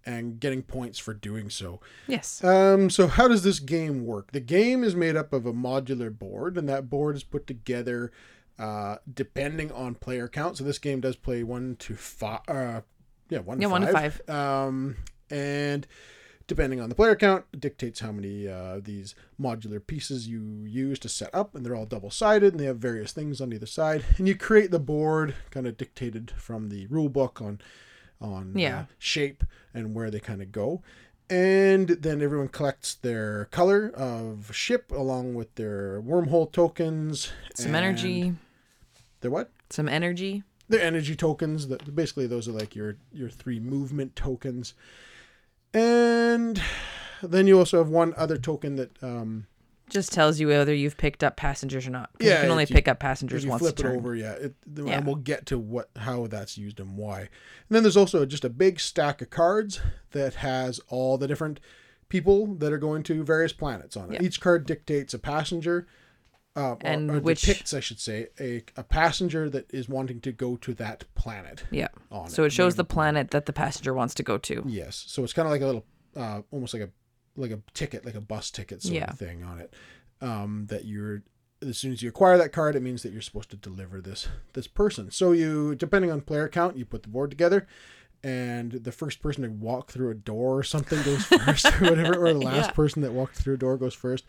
[0.06, 1.80] and getting points for doing so.
[2.06, 2.42] Yes.
[2.42, 4.32] Um, so how does this game work?
[4.32, 8.10] The game is made up of a modular board, and that board is put together
[8.58, 10.56] uh, depending on player count.
[10.58, 12.40] So this game does play one to five.
[12.48, 12.80] Uh,
[13.28, 13.72] yeah, one to Yeah, five.
[13.72, 14.28] one to five.
[14.30, 14.96] Um,
[15.30, 15.86] and
[16.46, 21.08] depending on the player count, dictates how many uh, these modular pieces you use to
[21.08, 24.04] set up, and they're all double sided, and they have various things on either side.
[24.18, 27.60] And you create the board, kind of dictated from the rule book on
[28.20, 28.80] on Yeah.
[28.80, 30.82] uh, shape and where they kind of go.
[31.28, 37.30] And then everyone collects their color of ship along with their wormhole tokens.
[37.54, 38.34] Some energy.
[39.20, 39.50] Their what?
[39.70, 40.42] Some energy.
[40.68, 41.68] Their energy tokens.
[41.68, 44.74] That basically those are like your your three movement tokens.
[45.72, 46.60] And
[47.22, 49.46] then you also have one other token that um,
[49.90, 52.10] Just tells you whether you've picked up passengers or not.
[52.20, 53.96] Yeah, You can only you- pick up passengers you once flip a it turn.
[53.96, 54.92] over, yeah, it, Yeah.
[54.98, 57.20] and we'll get to what how that's used and why.
[57.20, 57.28] And
[57.70, 59.80] then there's also just a big stack of cards
[60.12, 61.60] that has all the different
[62.08, 64.14] people that are going to various planets on it.
[64.20, 64.26] Yeah.
[64.26, 65.86] Each card dictates a passenger,
[66.56, 70.20] uh, And or, or which- depicts, I should say, a, a passenger that is wanting
[70.22, 71.64] to go to that planet.
[71.70, 71.88] Yeah.
[72.10, 74.64] On So it shows the planet that the passenger wants to go to.
[74.66, 75.84] Yes, so it's kind of like a little,
[76.16, 76.90] uh, almost like a
[77.40, 79.10] like a ticket, like a bus ticket sort Yeah.
[79.10, 79.74] of thing on it.
[80.20, 81.22] Um, that you're
[81.62, 84.28] as soon as you acquire that card, it means that you're supposed to deliver this
[84.54, 85.10] this person.
[85.10, 87.66] So you, depending on player count, you put the board together,
[88.22, 92.14] and the first person to walk through a door or something goes first, or whatever,
[92.26, 92.72] or the last Yeah.
[92.72, 94.24] person that walked through a door goes first,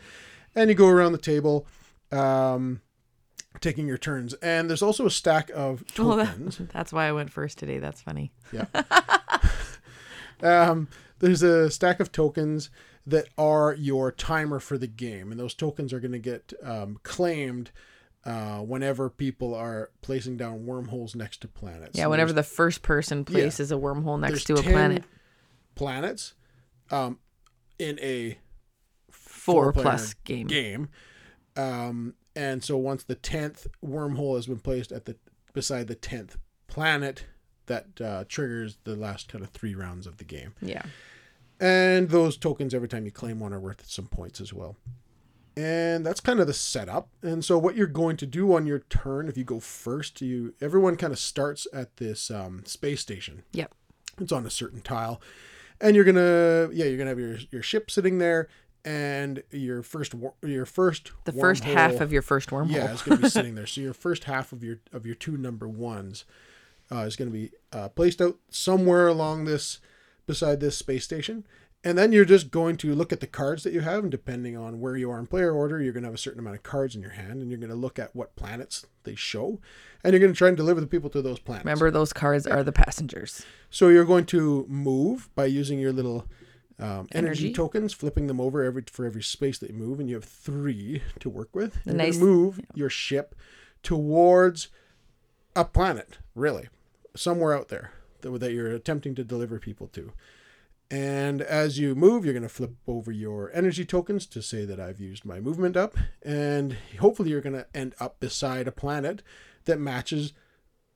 [0.56, 1.68] and you go around the table.
[2.12, 2.82] Um,
[3.60, 7.12] taking your turns and there's also a stack of Oh, tokens that, that's why I
[7.12, 7.80] went first today.
[7.80, 8.32] That's funny.
[8.54, 8.66] yeah.
[10.42, 10.88] um,
[11.20, 12.70] there's a stack of tokens
[13.06, 17.00] that are your timer for the game, and those tokens are going to get um,
[17.04, 17.72] claimed
[18.26, 21.98] uh, whenever people are placing down wormholes next to planets.
[21.98, 25.04] Yeah, And whenever the first person places a wormhole next to a planet,
[25.76, 26.36] planets
[26.92, 27.18] um,
[27.80, 28.38] in a
[29.10, 30.48] four four-player plus game.
[30.48, 30.90] game.
[31.56, 35.16] Um, and so once the tenth wormhole has been placed at the
[35.54, 36.38] beside the tenth
[36.68, 37.26] planet,
[37.66, 40.54] that uh, triggers the last kind of three rounds of the game.
[40.62, 40.84] Yeah.
[41.62, 44.76] And those tokens, every time you claim one, are worth some points as well.
[45.56, 47.10] And that's kind of the setup.
[47.22, 50.56] And so, what you're going to do on your turn, if you go first, you
[50.60, 53.44] everyone kind of starts at this um, space station.
[53.54, 53.72] Yep.
[54.20, 55.22] It's on a certain tile,
[55.80, 58.48] and you're gonna, yeah, you're gonna have your your ship sitting there,
[58.84, 62.72] and your first your first The first half of your first wormhole.
[62.72, 63.68] yeah, it's going to be sitting there.
[63.68, 66.26] So your first half of your of your two number ones
[66.92, 69.80] uh, is going to be uh, placed out somewhere along this
[70.32, 71.44] beside this space station,
[71.84, 74.56] and then you're just going to look at the cards that you have, and depending
[74.56, 76.64] on where you are in player order, you're going to have a certain amount of
[76.64, 79.60] cards in your hand, and you're going to look at what planets they show,
[80.06, 81.66] and you're going to try and deliver the people to those planets.
[81.66, 83.46] Remember, those cards are the passengers.
[83.70, 86.28] So you're going to move by using your little
[86.80, 87.18] um, energy.
[87.18, 87.54] Energy.
[87.54, 91.04] tokens, flipping them over every for every space that you move, and you have three
[91.20, 91.78] to work with.
[91.86, 93.36] You're nice- gonna move your ship
[93.84, 94.70] towards
[95.58, 96.70] a planet, really,
[97.16, 97.92] somewhere out there
[98.22, 100.12] that, you're attempting to deliver people to.
[100.90, 104.80] And as you move, you're going to flip over your energy tokens to say that
[104.80, 109.24] I've used my movement up, and hopefully you're going to end up beside a planet
[109.66, 110.34] that matches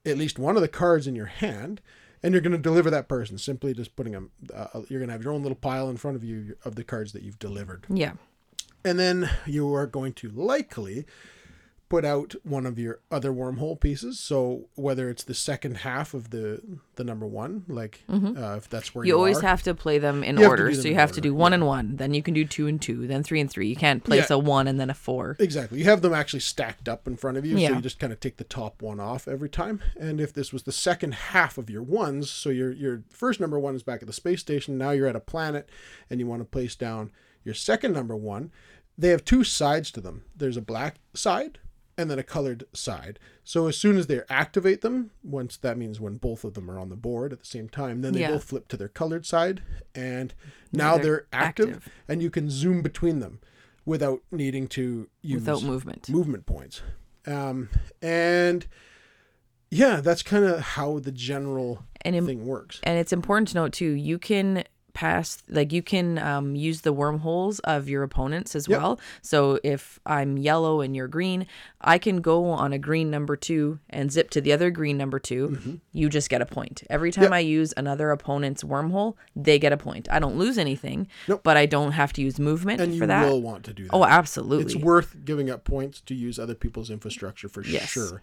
[0.04, 1.80] at least one of the cards in your hand
[2.22, 5.12] and you're going to deliver that person simply just putting them uh, you're going to
[5.12, 7.84] have your own little pile in front of you of the cards that you've delivered
[7.88, 8.12] Yeah.
[8.84, 11.06] and then you are going to likely
[11.88, 16.30] put out one of your other wormhole pieces so whether it's the second half of
[16.30, 16.60] the
[16.96, 19.16] the number one like uh, if that's where you, Mm-hmm.
[19.16, 20.68] You always are, have to play them in You have to order.
[20.70, 21.96] do So you have to do one and one.
[21.96, 23.06] Then you can do two and two.
[23.06, 23.68] Then three and three.
[23.68, 24.36] You can't place Yeah.
[24.36, 25.36] a one and then a four.
[25.38, 25.78] Exactly.
[25.78, 27.68] You have them actually stacked up in front of you, Yeah.
[27.68, 29.80] so you just kind of take the top one off every time.
[29.98, 33.60] And if this was the second half of your ones, so your your first number
[33.60, 35.68] one is back at the space station, now you're at a planet
[36.10, 37.12] and you want to place down
[37.44, 38.50] your second number one,
[38.98, 40.24] they have two sides to them.
[40.34, 41.58] There's a black side
[41.98, 43.18] and then a colored side.
[43.44, 46.78] So as soon as they activate them, once that means when both of them are
[46.78, 48.32] on the board at the same time, then they Yeah.
[48.32, 49.62] both flip to their colored side
[49.94, 50.34] and
[50.72, 51.92] now they're they're, active, active.
[52.08, 53.40] and you can zoom between them
[53.84, 56.08] without needing to use Without movement.
[56.08, 56.82] movement points.
[57.26, 57.70] Um,
[58.02, 58.66] and
[59.70, 62.80] yeah, that's kind of how the general And im- thing works.
[62.82, 64.64] And it's important to note too, you can
[64.96, 68.80] pass like you can um, use the wormholes of your opponents as Yep.
[68.80, 71.46] well so if i'm yellow and you're green
[71.82, 75.18] i can go on a green number two and zip to the other green number
[75.18, 77.32] 2 you just get a point every time Mm-hmm.
[77.34, 77.36] Yep.
[77.36, 81.42] i use another opponent's wormhole they get a point i don't lose anything Nope.
[81.44, 83.82] but i don't have to use movement and for that You will want to do
[83.84, 83.92] that.
[83.92, 87.88] oh absolutely it's worth giving up points to use other people's infrastructure for Yes.
[87.90, 88.22] sure.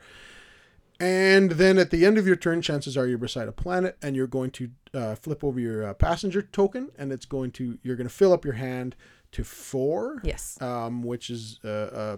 [0.99, 4.15] And then at the end of your turn, chances are you're beside a planet, and
[4.15, 7.95] you're going to uh, flip over your uh, passenger token, and it's going to you're
[7.95, 8.95] going to fill up your hand
[9.31, 10.61] to four, yes.
[10.61, 12.17] um, which is uh, uh,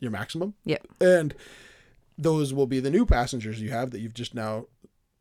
[0.00, 0.84] your maximum, yep.
[1.00, 1.34] And
[2.18, 4.66] those will be the new passengers you have that you've just now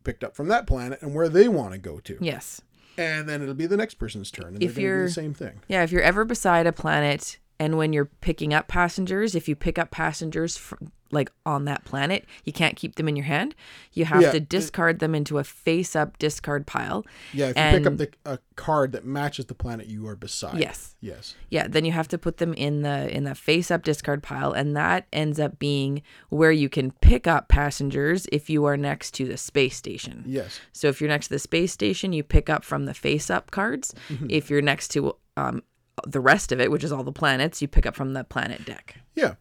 [0.04, 2.62] picked up from that planet and where they want to go to, yes.
[2.98, 5.14] And then it'll be the next person's turn, and If they're going to do the
[5.14, 5.62] same thing.
[5.68, 9.56] Yeah, if you're ever beside a planet and when you're picking up passengers, if you
[9.56, 13.56] pick up passengers from, like on that planet, you can't keep them in your hand.
[13.94, 17.06] You have Yeah, to discard them into a face up discard pile.
[17.32, 20.60] Yeah, if you pick up the a card that matches the planet you are beside.
[20.60, 20.96] Yes.
[21.00, 21.36] Yes.
[21.50, 24.52] Yeah, then you have to put them in the in the face up discard pile
[24.52, 29.14] and that ends up being where you can pick up passengers if you are next
[29.14, 30.24] to the space station.
[30.26, 30.60] Yes.
[30.74, 33.52] So if you're next to the space station, you pick up from the face up
[33.52, 33.94] cards.
[34.10, 34.28] Mm-hmm.
[34.30, 35.64] If you're next to um,
[36.06, 38.66] the rest of it, which is all the planets, you pick up from the planet
[38.66, 38.98] deck.
[39.16, 39.36] Yeah.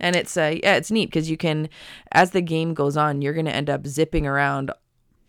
[0.00, 1.68] And it's uh, yeah, it's neat because you can,
[2.12, 4.70] as the game goes on, you're gonna end up zipping around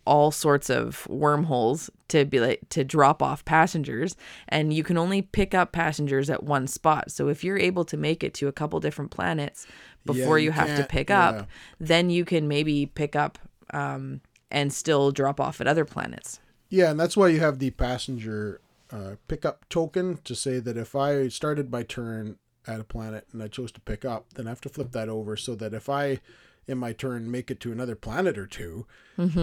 [0.06, 4.16] all sorts of wormholes to be like to drop off passengers,
[4.48, 7.10] and you can only pick up passengers at one spot.
[7.10, 9.66] So if you're able to make it to a couple different planets
[10.06, 11.28] before you you, have to pick yeah.
[11.28, 11.48] up,
[11.78, 13.38] then you can maybe pick up
[13.72, 16.40] um, and still drop off at other planets.
[16.68, 18.60] Yeah, and that's why you have the passenger
[18.92, 23.42] uh, pickup token to say that if I started my turn at a planet and
[23.42, 25.88] I chose to pick up, then I have to flip that over so that if
[25.88, 26.20] I,
[26.66, 28.86] in my turn, make it to another planet or 2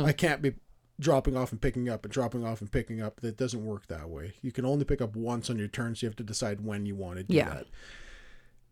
[0.05, 0.53] I can't be
[0.99, 3.21] dropping off and picking up and dropping off and picking up.
[3.21, 4.33] That doesn't work that way.
[4.41, 6.85] You can only pick up once on your turn, so you have to decide when
[6.85, 7.49] you want to do Yeah.
[7.53, 7.67] that.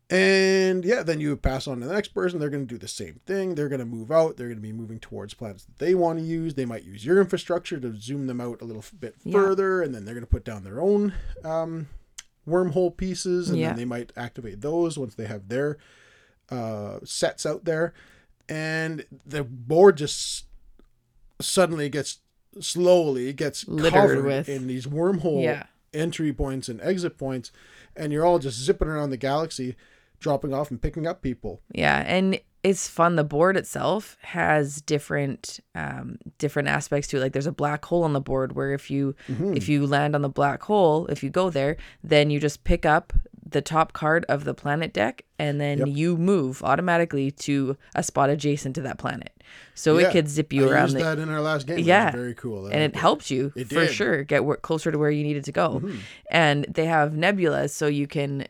[0.09, 2.39] And yeah, then you pass on to the next person.
[2.39, 3.55] They're going to do the same thing.
[3.55, 4.37] They're going to move out.
[4.37, 6.53] They're going to be moving towards planets that they want to use.
[6.53, 9.33] They might use your infrastructure to zoom them out a little bit Yeah.
[9.33, 11.13] further, and then they're going to put down their own
[11.43, 11.87] um,
[12.47, 13.69] wormhole pieces, and Yeah.
[13.69, 15.77] then they might activate those once they have their
[16.51, 17.91] uh, sets out there.
[18.47, 20.45] And the board just
[21.41, 22.19] suddenly gets
[22.61, 25.65] slowly gets Littered covered with- in these wormhole Yeah.
[25.93, 27.51] entry points and exit points,
[27.95, 29.75] and you're all just zipping around the galaxy,
[30.25, 31.61] dropping off and picking up people.
[31.71, 33.15] Yeah, and it's fun.
[33.15, 37.21] The board itself has different um, different aspects to it.
[37.21, 39.55] Like there's a black hole on the board where if you Mm-hmm.
[39.55, 42.83] if you land on the black hole, if you go there, then you just pick
[42.85, 43.13] up
[43.47, 45.87] the top card of the planet deck and then Yep.
[45.89, 49.31] you move automatically to a spot adjacent to that planet.
[49.75, 51.77] So Yeah, it could zip you I around used the, that in our last game.
[51.77, 52.09] Yeah.
[52.11, 52.65] Very cool.
[52.65, 53.89] I and it helps you It for did.
[53.89, 53.93] Mm-hmm.
[53.93, 55.67] sure get wor- closer to where you needed to go.
[56.31, 58.47] And they have nebulas, so you can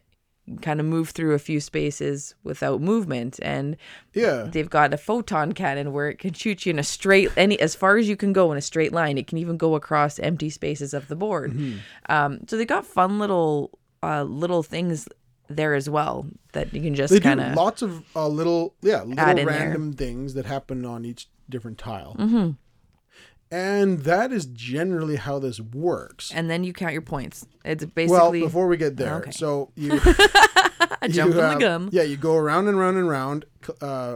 [0.62, 3.39] kind of move through a few spaces without movement.
[3.41, 3.77] And
[4.13, 7.60] Yeah, they've got a photon cannon where it can shoot you in a straight any
[7.60, 9.17] as far as you can go in a straight line.
[9.17, 11.53] It can even go across empty spaces of the board.
[11.53, 11.77] Mm-hmm.
[12.10, 15.08] Um, so they got fun little uh, little things
[15.47, 19.29] there as well that you can just kind of lots of uh, little, yeah, little
[19.29, 19.45] in there.
[19.45, 22.15] random things that happen on each different tile.
[22.17, 22.51] Mm-hmm.
[23.51, 26.31] And that is generally how this works.
[26.34, 27.45] and then you count your points.
[27.63, 29.31] It's basically Well, before we get there, Okay.
[29.31, 29.99] so you
[31.10, 31.89] jumping the have- gun.
[31.91, 33.45] Yeah, you go around and round and round,
[33.81, 34.15] uh,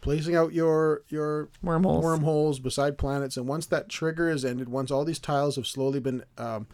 [0.00, 2.02] placing out your your wormholes.
[2.02, 6.00] wormholes beside planets, and once that trigger is ended, once all these tiles have slowly
[6.00, 6.66] been um,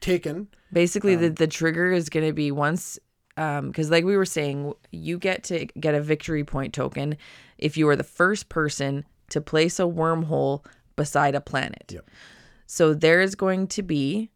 [0.00, 2.98] taken, Basically, Um, the, the trigger is going to be once,
[3.34, 7.16] because like we were saying, you get to get a victory point token
[7.58, 10.64] if you are the first person to place a wormhole
[11.02, 11.84] beside a planet.
[11.90, 12.04] Yep.
[12.66, 14.30] So there is going to be,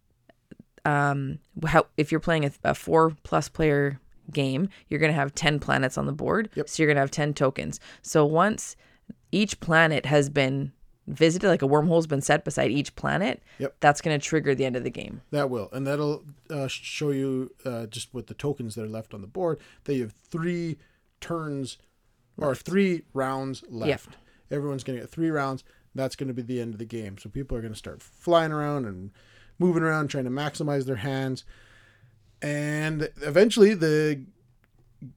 [0.85, 4.01] um, how if you're playing a, a four plus player
[4.33, 6.49] game, you're going to have 10 planets on the board.
[6.55, 6.69] Yep.
[6.69, 7.81] So you're going to have 10 tokens.
[8.03, 8.77] So once
[9.31, 10.73] each planet has been
[11.07, 13.77] visited, like a wormhole's been set beside each planet, Yep.
[13.81, 15.21] that's going to trigger the end of the game.
[15.33, 19.13] that will, and that'll uh, show you uh, just with the tokens that are left
[19.13, 20.79] on the board that you have three
[21.21, 21.77] turns
[22.39, 24.17] or three rounds left.
[24.51, 25.63] Everyone's going to get three rounds.
[25.95, 27.19] That's going to be the end of the game.
[27.19, 29.11] So people are going to start flying around and
[29.59, 31.45] moving around, trying to maximize their hands,
[32.43, 34.25] and eventually the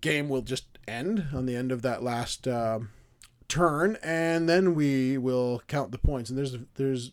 [0.02, 2.90] game will just end on the end of that last um
[3.48, 6.30] turn, and then we will count the points.
[6.30, 7.12] And there's there's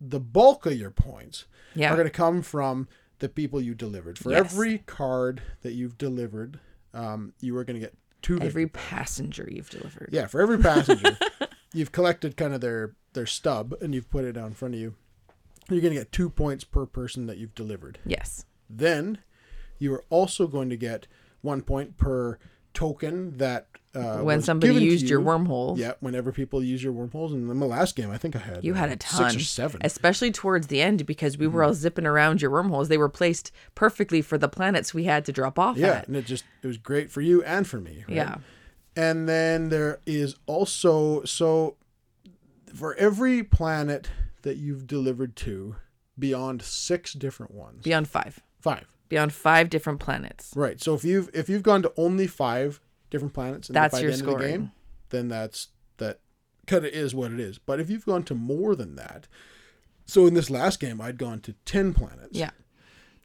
[0.00, 1.92] the bulk of your points Yeah.
[1.92, 2.88] are going to come from
[3.20, 4.18] the people you delivered.
[4.18, 4.38] For Yes.
[4.40, 6.60] every card that you've delivered,
[6.92, 8.38] um, you are going to get two.
[8.40, 10.10] every passenger you've delivered.
[10.12, 11.16] yeah, for every passenger,
[11.74, 14.80] you've collected kind of their their stub and you've put it out in front of
[14.80, 14.94] you.
[15.70, 17.98] you're going to get two points per person that you've delivered.
[18.06, 18.44] Yes.
[18.70, 19.18] Then
[19.78, 21.06] you are also going to get
[21.42, 22.38] one point per
[22.72, 25.26] token that uh, when somebody used your you.
[25.26, 27.32] wormhole, Yeah, whenever people use your wormholes.
[27.32, 29.30] And in the last game, I think I had you uh, had a ton.
[29.30, 29.80] six or seven.
[29.84, 31.68] Especially towards the end because we were Mm-hmm.
[31.68, 32.88] all zipping around your wormholes.
[32.88, 36.08] They were placed perfectly for the planets we had to drop off Yeah, at.
[36.08, 38.04] and it just it was great for you and for me.
[38.08, 38.16] right?
[38.16, 38.36] Yeah.
[38.96, 41.76] And then there is also so
[42.74, 44.08] for every planet
[44.42, 45.76] that you've delivered to
[46.18, 47.82] beyond six different ones.
[47.82, 48.40] Beyond five.
[48.60, 48.86] Five.
[49.08, 50.52] Beyond five different planets.
[50.54, 50.80] Right.
[50.80, 52.80] So if you've if you've gone to only five
[53.10, 54.72] different planets and That's your the of the game,
[55.10, 55.68] then that's
[55.98, 56.20] that
[56.66, 57.58] kind of is what it is.
[57.58, 59.26] But if you've gone to more than that,
[60.06, 62.30] so in this last game I'd gone to ten planets.
[62.32, 62.50] Yeah.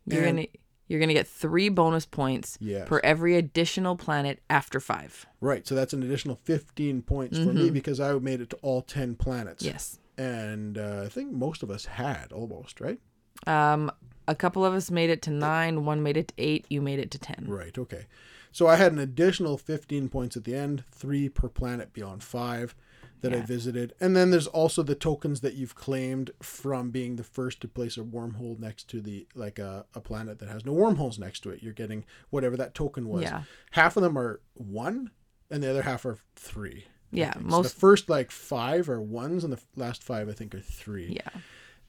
[0.05, 0.47] You're And- gonna
[0.89, 2.89] you're gonna get three bonus points Yes.
[2.89, 5.25] per every additional planet after five.
[5.39, 5.65] Right.
[5.65, 9.15] So that's an additional fifteen points for me because I made it to all ten
[9.15, 9.63] planets.
[9.63, 9.71] Mm-hmm.
[9.73, 9.99] Yes.
[10.17, 12.99] And uh, I think most of us had almost right.
[13.47, 13.89] Um,
[14.27, 15.85] a couple of us made it to nine.
[15.85, 16.65] One made it to eight.
[16.69, 17.45] You made it to ten.
[17.47, 17.77] Right.
[17.77, 18.07] Okay.
[18.51, 22.75] So I had an additional 15 points at the end, three per planet beyond five
[23.21, 23.93] that I visited.
[23.99, 27.97] And then there's also the tokens that you've claimed from being the first to place
[27.97, 31.49] a wormhole next to the, like a, a planet that has no wormholes next to
[31.49, 31.61] it.
[31.61, 33.23] You're getting whatever that token was.
[33.23, 33.43] Yeah.
[33.71, 35.11] Half of them are one
[35.51, 36.85] and the other half are three.
[37.11, 37.33] Yeah.
[37.33, 40.61] So most- the first like five are ones and the last five I think are
[40.61, 41.07] three.
[41.15, 41.41] Yeah.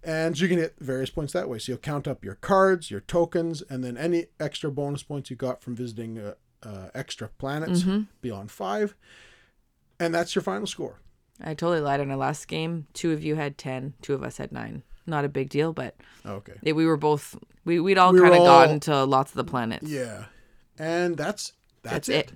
[0.03, 1.59] And you can get various points that way.
[1.59, 5.37] So you'll count up your cards, your tokens, and then any extra bonus points you
[5.37, 8.03] got from visiting uh, uh, extra planets Mm-hmm.
[8.23, 8.97] beyond five.
[9.99, 11.01] And that's your final score.
[11.43, 12.87] I totally lied on our last game.
[12.93, 13.95] Two of you had ten.
[14.03, 14.83] Two of us had nine.
[15.07, 16.55] Not a big deal, but Okay.
[16.63, 19.37] it, we were both we we'd all We kind of all- gotten to lots of
[19.37, 19.89] the planets.
[19.89, 20.27] Yeah.
[20.79, 22.31] And that's that's, That's it.
[22.31, 22.33] it.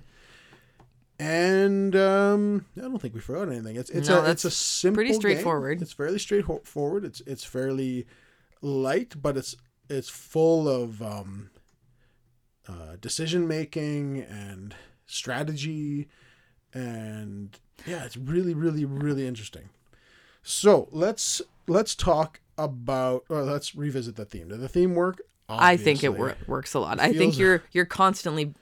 [1.17, 3.75] And um, I don't think we forgot anything.
[3.77, 5.19] It's it's No, a it's a simple pretty game.
[5.19, 5.81] straightforward.
[5.81, 7.05] It's fairly straightforward.
[7.05, 8.05] It's it's fairly
[8.61, 9.55] light, but it's
[9.89, 11.51] it's full of um,
[12.67, 14.75] uh, decision making and
[15.05, 16.09] strategy,
[16.73, 19.69] and yeah, it's really really really interesting.
[20.43, 24.49] So let's let's talk about or let's revisit the theme.
[24.49, 25.21] Did the theme work?
[25.47, 26.99] I think it wor- works a lot.
[26.99, 28.53] I think you're you're constantly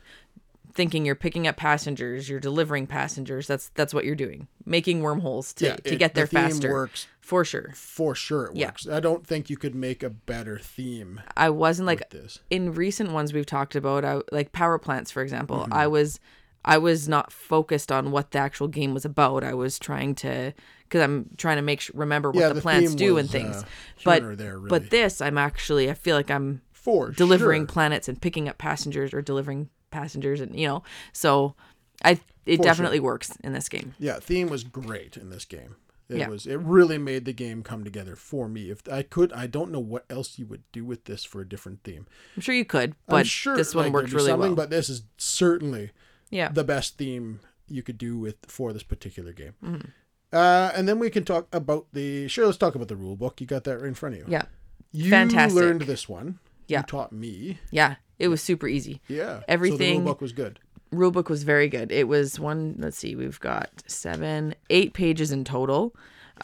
[0.73, 3.47] thinking you're picking up passengers, you're delivering passengers.
[3.47, 4.47] That's that's what you're doing.
[4.65, 6.71] Making wormholes to, Yeah, to it- get there the theme faster.
[6.73, 7.71] works For sure.
[7.75, 8.47] for sure.
[8.47, 8.67] It Yeah.
[8.67, 8.87] works.
[8.87, 12.39] I don't think you could make a better theme I wasn't like this.
[12.49, 15.73] in recent ones we've talked about I, like power plants for example Mm-hmm.
[15.73, 16.19] i was
[16.65, 20.53] i was not focused on what the actual game was about i was trying to
[20.83, 23.31] because i'm trying to make sure, remember what Yeah, the, the plants do was, and
[23.31, 23.65] things uh,
[24.03, 24.69] but there, really.
[24.69, 27.67] but this i'm actually i feel like i'm For delivering sure.
[27.67, 31.55] planets and picking up passengers or delivering passengers and you know so
[32.03, 35.75] i it For definitely works in this game Yeah, theme was great in this game.
[36.09, 36.27] It Yeah.
[36.27, 38.69] was it really made the game come together for me.
[38.69, 41.47] If I could, I don't know what else you would do with this for a
[41.47, 42.05] different theme.
[42.35, 44.69] i'm sure you could I'm but sure this one like, worked really something, well But
[44.71, 45.91] this is certainly
[46.33, 49.53] yeah the best theme you could do with for this particular game.
[49.63, 49.87] Mm-hmm.
[50.33, 52.27] Uh, and then we can talk about the.
[52.27, 53.39] Sure, let's talk about the rule book.
[53.39, 54.25] You got that right in front of you.
[54.27, 54.45] yeah
[54.91, 55.55] You Fantastic.
[55.59, 56.39] You learned this one.
[56.67, 56.79] Yeah.
[56.79, 57.59] You taught me.
[57.71, 59.41] yeah it was super easy Yeah.
[59.47, 59.77] everything.
[59.77, 60.59] So the rule book was good.
[60.91, 61.91] rulebook was very good.
[61.91, 62.75] It was one.
[62.79, 65.95] Let's see, we've got seven, eight pages in total.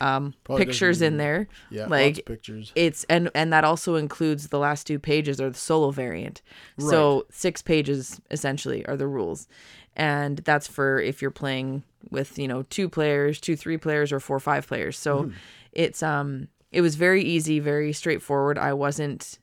[0.01, 1.47] Um, Probably pictures in there.
[1.71, 1.87] Yeah.
[1.87, 2.71] like pictures.
[2.75, 6.41] it's and and that also includes the last two pages are the solo variant.
[6.77, 9.47] So six pages essentially are the rules,
[9.95, 14.19] and that's for if you're playing with you know two players, two three players, or
[14.19, 14.97] four five players.
[14.97, 15.31] So Mm-hmm.
[15.73, 18.57] it's um it was very easy, very straightforward.
[18.59, 19.39] I wasn't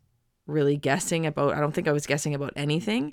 [0.47, 3.13] really guessing about I don't think I was guessing about anything.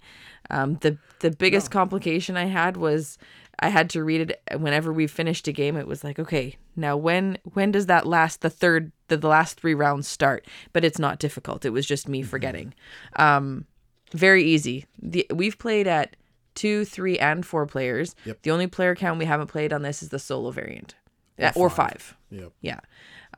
[0.51, 3.17] Um the the biggest complication I had was
[3.63, 6.97] I had to read it whenever we finished a game it was like okay now
[6.97, 10.99] when when does that last the third the, the last three rounds start but it's
[10.99, 12.73] not difficult it was just me forgetting
[13.15, 13.65] um
[14.11, 16.15] very easy the we've played at
[16.55, 18.41] two three and four players Yep.
[18.43, 20.93] the only player count we haven't played on this is the solo variant
[21.39, 22.15] Uh, or five.
[22.29, 22.51] Yep.
[22.61, 22.79] Yeah.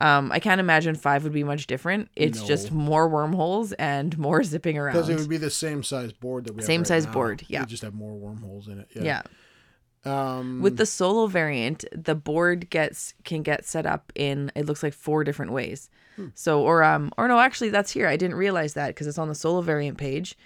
[0.02, 2.10] Um, I can't imagine five would be much different.
[2.18, 4.96] It's just more wormholes and more zipping around.
[4.96, 7.14] Because it would be the same size board that we have Same right size now.
[7.14, 7.62] board, yeah.
[7.62, 8.90] we just have more wormholes in it.
[8.94, 9.04] Yeah.
[9.04, 9.22] Yeah.
[10.06, 14.84] Um, With the solo variant, the board gets can get set up in it looks
[14.84, 15.90] like four different ways.
[16.16, 16.28] Hmm.
[16.36, 18.08] So or um or no, actually that's here.
[18.08, 20.38] I didn't realize that because it's on the solo variant page.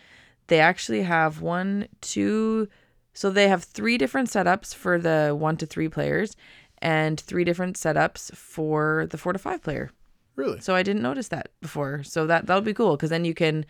[0.47, 2.67] They actually have one, two
[3.13, 6.35] so they have three different setups for the one to three players
[6.81, 9.91] and three different setups for the four to five player.
[10.37, 10.61] really.
[10.61, 12.01] So I didn't notice that before.
[12.03, 13.65] So that that'll be cool because then you can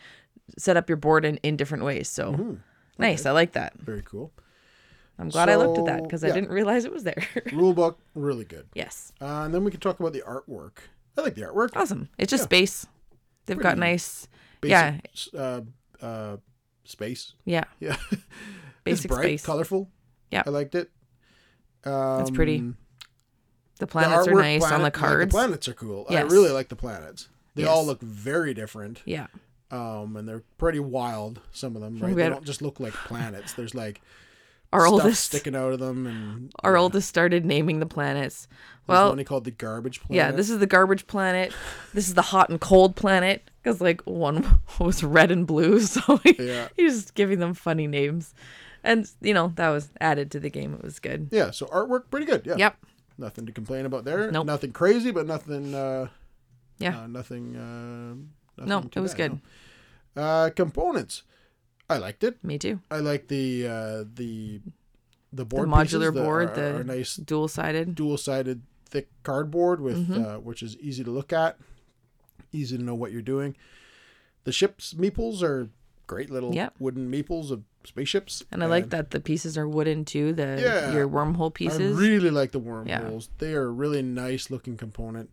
[0.58, 2.08] set up your board in, in different ways.
[2.10, 2.54] So Mm-hmm.
[3.00, 3.26] nice.
[3.26, 3.74] I like that.
[3.80, 4.32] Very cool.
[5.20, 6.30] I'm glad I looked at that because yeah.
[6.30, 7.24] I didn't realize it was there.
[7.54, 8.68] Rule book, really good.
[8.74, 9.12] yes.
[9.22, 10.78] Uh, and then we can talk about the artwork.
[11.18, 11.76] I like the artwork.
[11.76, 12.08] Awesome.
[12.18, 12.46] It's just Yeah.
[12.46, 12.86] space.
[13.46, 14.28] They've got Pretty nice.
[14.62, 14.72] Basic,
[15.34, 15.40] yeah.
[15.40, 15.62] Uh,
[16.02, 16.38] uh,
[16.86, 17.34] space.
[17.46, 17.66] Yeah.
[17.80, 17.98] Yeah.
[18.86, 19.46] Basic it's bright, space.
[19.46, 19.90] colorful.
[20.32, 20.44] Yeah.
[20.46, 20.90] I liked it.
[21.84, 22.60] Um, It's pretty.
[22.60, 22.74] The
[23.80, 25.32] the planets are artwork nice on planet- the like, cards.
[25.32, 26.06] the planets are cool.
[26.10, 27.28] I really like the planets.
[27.56, 29.02] They all look very different.
[29.06, 29.28] yeah.
[29.72, 31.42] Um, and they're pretty wild.
[31.52, 32.16] Some of them, right?
[32.16, 33.54] They don't just look like planets.
[33.54, 34.02] There's like
[34.72, 36.80] Our oldest sticking out of them, and our yeah.
[36.82, 38.48] oldest started naming the planets.
[38.86, 40.16] There's Well, one he called the garbage planet.
[40.16, 41.54] yeah, this is the garbage planet.
[41.94, 46.18] This is the hot and cold planet because like one was red and blue, so
[46.18, 46.68] he, Yeah.
[46.78, 48.36] he's just giving them funny names,
[48.84, 50.76] and you know that was added to the game.
[50.76, 51.30] It was good.
[51.32, 51.50] yeah.
[51.50, 52.46] So artwork, pretty good.
[52.46, 52.56] Yeah.
[52.58, 52.78] Yep.
[53.18, 54.32] Nothing to complain about there.
[54.32, 54.46] Nope.
[54.46, 55.74] Nothing crazy, but nothing.
[55.74, 56.08] Uh,
[56.78, 57.02] Yeah.
[57.02, 57.56] uh, nothing.
[57.56, 59.42] Uh, no, it was bad, good.
[60.16, 60.22] no.
[60.22, 61.24] Uh, components.
[61.90, 62.44] I liked it.
[62.44, 62.80] Me too.
[62.92, 64.64] I like the uh, the the
[65.34, 67.96] The board modular board, are, the are nice dual sided.
[67.96, 70.24] dual sided thick cardboard with Mm-hmm.
[70.26, 71.58] uh, which is easy to look at,
[72.52, 73.56] easy to know what you're doing.
[74.44, 75.70] The ships meeples are
[76.08, 76.76] great little Yep.
[76.80, 80.34] wooden meeples of spaceships, And I like that the pieces are wooden too.
[80.34, 80.94] The Yeah.
[80.94, 81.96] your wormhole pieces.
[81.98, 83.30] I really like the wormholes.
[83.32, 83.36] Yeah.
[83.38, 85.30] They are a really nice looking component.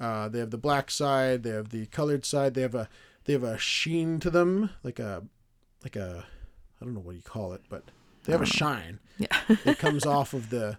[0.00, 1.42] Uh, they have the black side.
[1.42, 2.54] They have the colored side.
[2.54, 2.88] They have a
[3.24, 5.24] they have a sheen to them, like a
[5.82, 6.24] like a
[6.80, 7.84] I don't know what you call it, but
[8.24, 9.00] they have a shine.
[9.18, 9.36] Yeah.
[9.64, 10.78] it comes off of the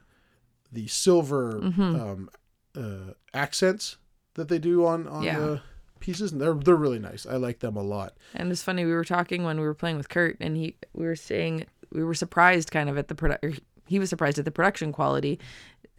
[0.71, 1.95] the silver Mm-hmm.
[1.95, 2.29] um,
[2.77, 3.97] uh, accents
[4.35, 5.39] that they do on on Yeah.
[5.39, 5.61] the
[5.99, 7.25] pieces, and they're they're really nice.
[7.25, 8.13] I like them a lot.
[8.35, 11.05] And it's funny we were talking when we were playing with Kurt, and he we
[11.05, 13.61] were saying we were surprised kind of at the product.
[13.87, 15.39] He was surprised at the production quality,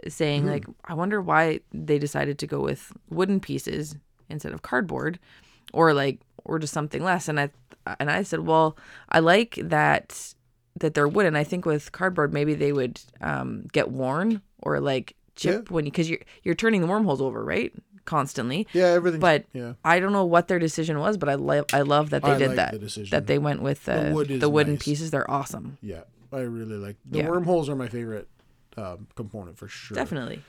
[0.09, 0.51] saying Mm-hmm.
[0.53, 3.97] like, I wonder why they decided to go with wooden pieces
[4.29, 5.19] instead of cardboard,
[5.73, 7.29] or like or just something less.
[7.29, 7.51] And I
[7.99, 8.77] and I said, well,
[9.09, 10.35] I like that
[10.79, 11.37] that they're wooden.
[11.37, 15.91] I think with cardboard maybe they would um, get worn or like chip when you
[15.91, 17.73] because you're you're turning the wormholes over right
[18.05, 18.67] constantly.
[18.73, 19.21] Yeah, everything.
[19.21, 22.23] But yeah, I don't know what their decision was, but I love I love that
[22.23, 22.73] they I did like that.
[22.73, 23.11] the decision.
[23.11, 24.83] That they went with the, The wood the, wooden nice.
[24.83, 25.11] pieces.
[25.11, 25.79] They're awesome.
[25.83, 26.03] yeah,
[26.33, 27.29] I really like the Yeah.
[27.29, 28.29] wormholes are my favorite
[28.77, 29.95] um, component for sure.
[29.97, 30.43] Definitely.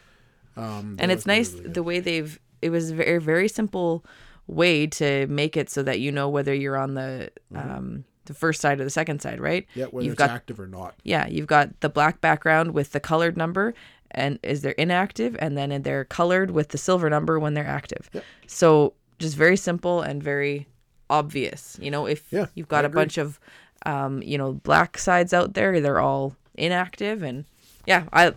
[0.56, 4.06] Um, And it's nice really the way they've it was very very simple
[4.48, 8.62] way to make it so that you know whether you're on the um the first
[8.62, 9.66] side or the second side, right?
[9.74, 10.94] yeah, whether you've it's got active or not.
[11.04, 13.74] yeah, you've got the black background with the colored number
[14.12, 18.10] and is they're inactive and then they're colored with the silver number when they're active.
[18.14, 18.24] Yep.
[18.48, 20.68] So just very simple and very
[21.10, 21.78] obvious.
[21.82, 23.02] You know, if Yeah, you've got I a agree.
[23.02, 23.40] bunch of
[23.86, 27.46] um, you know, black sides out there, they're all inactive and
[27.88, 28.34] yeah, I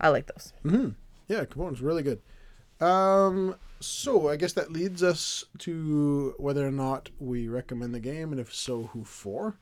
[0.00, 0.52] I like those.
[0.62, 0.88] Hmm.
[1.28, 2.20] Yeah, components really good.
[2.80, 8.32] Um, so I guess that leads us to whether or not we recommend the game,
[8.32, 9.56] and if so, who for?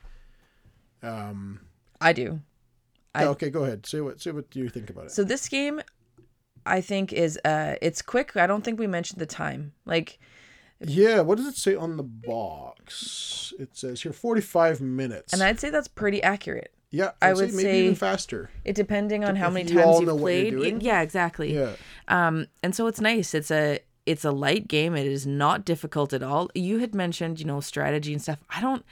[1.03, 1.61] Um,
[2.01, 2.41] I do.
[3.13, 3.85] I- yeah, okay, go ahead.
[3.85, 5.11] Say what say what you think about it?
[5.11, 5.81] So this game
[6.65, 8.35] I think is uh it's quick.
[8.37, 9.73] I don't think we mentioned the time.
[9.85, 10.19] Like
[10.79, 13.53] yeah, what does it say on the box?
[13.59, 15.33] It says here forty five minutes.
[15.33, 16.71] and I'd say that's pretty accurate.
[16.91, 18.51] yeah, I I'd would maybe say- even faster.
[18.65, 20.83] It depending on how many you times you've know what you're played.
[20.83, 21.53] Yeah, exactly.
[21.55, 21.71] Yeah,
[22.07, 23.33] Um, and so it's nice.
[23.33, 24.95] It's a it's a light game.
[24.95, 26.49] It is not difficult at all.
[26.55, 28.39] You had mentioned, you know, strategy and stuff.
[28.49, 28.83] I don't.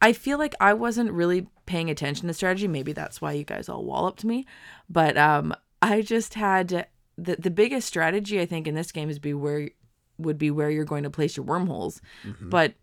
[0.00, 2.68] I feel like I wasn't really paying attention to strategy.
[2.68, 4.46] Maybe that's why you guys all walloped me.
[4.90, 6.86] But um, I just had
[7.16, 9.70] the the biggest strategy I think in this game is be where
[10.18, 12.00] would be where you're going to place your wormholes.
[12.50, 12.74] But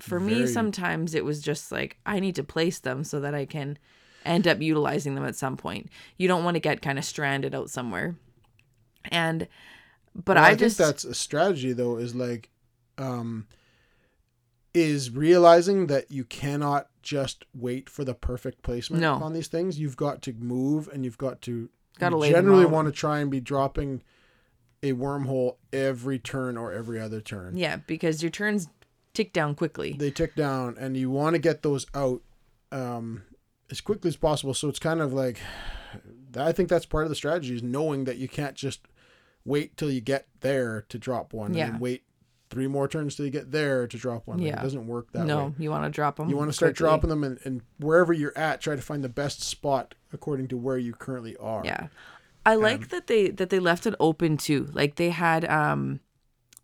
[0.00, 3.44] for me, sometimes it was just like I need to place them so that I
[3.46, 3.78] can
[4.24, 5.88] end up utilizing them at some point.
[6.18, 8.16] You don't want to get kind of stranded out somewhere.
[9.10, 9.48] And
[10.14, 11.96] but Well, I, I, just think that's a strategy though.
[11.96, 12.50] Is like,
[12.98, 13.46] um,
[14.74, 19.14] is realizing that you cannot just wait for the perfect placement No.
[19.14, 19.78] on these things.
[19.78, 21.68] You've got to move, and you've got to.
[21.98, 24.02] Gotta you generally want to try and be dropping
[24.82, 27.56] a wormhole every turn or every other turn.
[27.56, 28.68] yeah, because your turns
[29.12, 29.92] tick down quickly.
[29.98, 32.22] They tick down, and you want to get those out
[32.72, 33.24] um,
[33.70, 34.54] as quickly as possible.
[34.54, 35.40] So it's kind of like,
[36.36, 38.80] I think that's part of the strategy is knowing that you can't just
[39.44, 41.66] wait till you get there to drop one, Yeah.
[41.66, 42.04] and then wait
[42.50, 44.40] three more turns till you get there to drop one.
[44.40, 44.58] Yeah.
[44.58, 45.42] it doesn't work that no, way.
[45.44, 46.28] No, you want to drop them.
[46.28, 49.08] You want to start dropping them, and, and wherever you're at, try to find the
[49.08, 51.62] best spot according to where you currently are.
[51.64, 51.86] Yeah.
[52.44, 54.70] I like that they that they left it open too.
[54.72, 56.00] Like they had um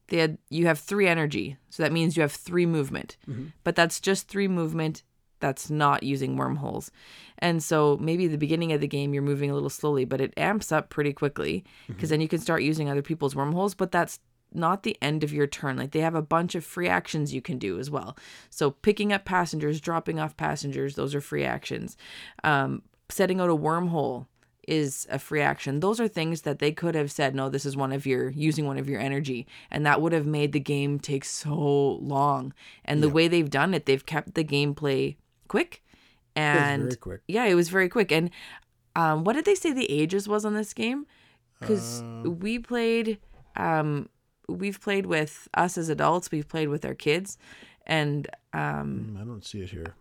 [0.08, 1.58] they had you have 3 energy.
[1.68, 3.16] So that means you have 3 movement.
[3.28, 3.48] Mm-hmm.
[3.62, 5.02] But that's just 3 movement
[5.38, 6.90] that's not using wormholes.
[7.38, 10.34] And so maybe the beginning of the game you're moving a little slowly, but it
[10.36, 14.20] amps up pretty quickly because then you can start using other people's wormholes, but that's
[14.52, 15.76] not the end of your turn.
[15.76, 18.16] Like they have a bunch of free actions you can do as well.
[18.50, 21.96] So picking up passengers, dropping off passengers, those are free actions.
[22.44, 24.26] Um, setting out a wormhole
[24.66, 25.80] is a free action.
[25.80, 28.66] Those are things that they could have said, no, this is one of your using
[28.66, 29.46] one of your energy.
[29.70, 32.52] And that would have made the game take so long.
[32.84, 35.16] And the way they've done it, they've kept the gameplay
[35.48, 35.84] quick.
[36.36, 37.20] And very quick.
[37.28, 38.12] yeah, it was very quick.
[38.12, 38.30] And
[38.94, 41.06] um, what did they say the ages was on this game?
[41.60, 43.18] Because Um, we played,
[43.56, 44.08] um,
[44.48, 47.38] we've played with us as adults, we've played with our kids.
[47.86, 49.94] And um, Mm, I don't see it here.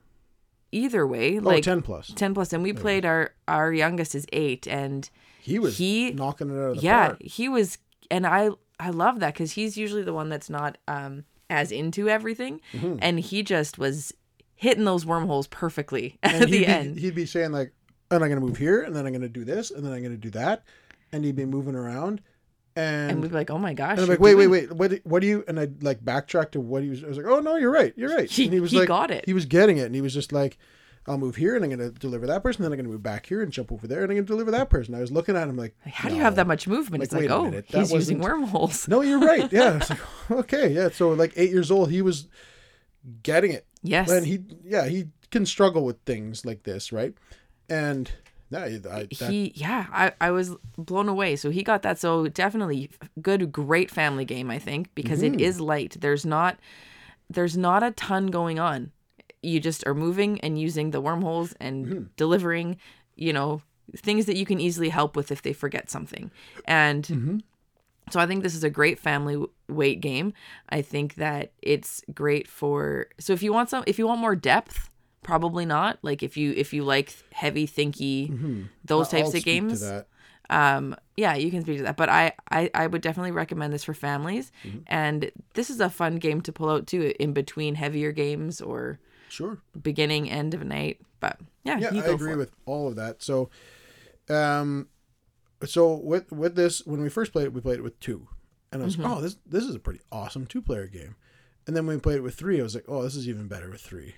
[0.72, 1.82] either way, Oh, like 10
[2.16, 5.10] 10 plus and we played our our youngest is 8 and
[5.42, 7.22] He was he- knocking it out of the yeah park.
[7.22, 7.78] he was
[8.12, 12.10] and i i love that because he's usually the one that's not um as into
[12.10, 12.98] everything Mm-hmm.
[13.02, 14.14] and he just was
[14.56, 17.74] hitting those wormholes perfectly at And the be, end He'd be saying like,
[18.12, 19.86] oh, and I'm going to move here, and then I'm going to do this, and
[19.86, 20.64] then I'm going to do that.
[21.12, 22.22] And he'd be moving around.
[22.78, 24.72] And, and we'd be like oh my gosh and I'm like, wait, wait, doing- wait.
[24.74, 27.18] What, do- what do you, and I'd like backtrack to what he was, I was
[27.18, 27.94] like, oh, no, you're right.
[27.96, 28.30] You're right.
[28.30, 29.24] He- and he was he like, got it.
[29.26, 29.86] He was getting it.
[29.86, 30.58] And he was just like,
[31.08, 32.64] I'll move here, and I'm going to deliver that person.
[32.64, 34.32] Then I'm going to move back here and jump over there, and I'm going to
[34.34, 34.96] deliver that person.
[34.96, 37.14] I was looking at him like, how do you have that much movement Like, it's
[37.14, 39.48] like wait oh minute, he's using wormholes No, you're right.
[39.54, 39.80] Yeah.
[39.88, 40.70] Like, okay.
[40.70, 40.90] Yeah.
[40.90, 42.28] So like eight years old, he was
[43.24, 43.68] getting it.
[43.88, 47.14] Yes And he, yeah, he can struggle with things like this, right?
[47.70, 48.12] And
[48.50, 52.90] yeah, that, he yeah I, I was blown away so he got that so definitely
[53.22, 55.36] good great family game i think because Mm-hmm.
[55.40, 56.58] it is light there's not
[57.30, 58.92] there's not a ton going on
[59.42, 62.04] you just are moving and using the wormholes and Mm-hmm.
[62.18, 62.78] delivering
[63.16, 63.62] you know
[63.96, 66.32] things that you can easily help with if they forget something
[66.66, 67.38] and Mm-hmm.
[68.12, 70.34] So i think this is a great family weight game
[70.70, 74.36] i think that it's great for so if you want some if you want more
[74.36, 74.90] depth
[75.24, 78.30] probably not like if you if you like heavy thinky
[78.84, 79.16] those Mm-hmm.
[79.18, 79.84] I'll types of games
[80.52, 83.84] um yeah you can speak to that but I, I i would definitely recommend this
[83.84, 84.80] for families Mm-hmm.
[84.86, 89.00] and this is a fun game to pull out too in between heavier games or
[89.28, 89.58] Sure.
[89.82, 93.24] beginning end of night but yeah, Yeah, I agree with all of that.
[93.24, 93.50] So,
[94.30, 94.88] um,
[95.64, 98.28] so with with this, when we first played it, we played it with two,
[98.72, 99.04] and I was Mm-hmm.
[99.04, 101.16] like, oh, this this is a pretty awesome two player game.
[101.68, 103.48] And then when we played it with three, I was like, oh, this is even
[103.48, 104.16] better with three.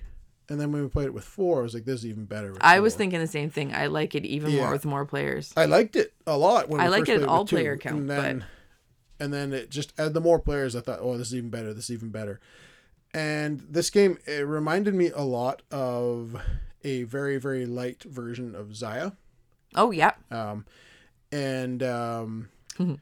[0.49, 2.51] And then when we played it with four, I was like, this is even better.
[2.53, 4.61] With i was thinking the same thing i like it even Yeah.
[4.63, 7.13] more with more players I liked it a lot when I we like first it
[7.13, 8.45] at played all with two, player count, and then,
[9.19, 10.75] and then it just add the more players.
[10.75, 11.73] I thought, oh, this is even better.
[11.73, 12.39] This is even better.
[13.13, 16.35] And this game it reminded me a lot of
[16.83, 19.15] a very very light version of Xia,
[19.75, 20.65] oh yeah um,
[21.31, 22.99] and um, Mhm.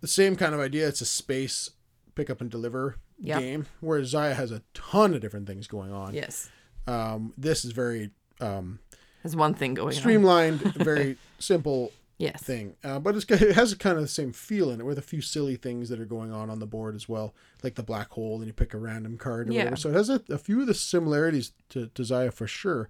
[0.00, 0.88] the same kind of idea.
[0.88, 1.70] It's a space
[2.14, 3.38] pick up and deliver Yep.
[3.40, 6.14] game, whereas Xia has a ton of different things going on.
[6.14, 6.50] yes
[6.86, 8.10] Um, this is very
[8.40, 8.80] um,
[9.22, 12.76] there's one thing going on streamlined, very simple yes thing.
[12.84, 15.20] Uh, but it's, it has kind of the same feel in it with a few
[15.22, 18.36] silly things that are going on on the board as well, like the black hole,
[18.38, 19.60] and you pick a random card or Yeah.
[19.60, 19.76] whatever.
[19.76, 22.88] So it has a, a few of the similarities to, to Xia for sure.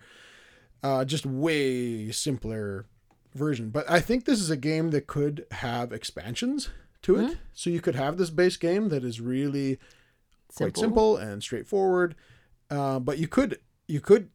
[0.83, 2.87] Uh, just way simpler
[3.35, 3.71] version.
[3.71, 6.71] But I think this is a game that could have expansions
[7.03, 7.33] to Mm-hmm.
[7.33, 7.39] it.
[7.53, 9.79] So you could have this base game that is really
[10.55, 12.15] quite simple and straightforward.
[12.71, 14.31] Uh, but you could you could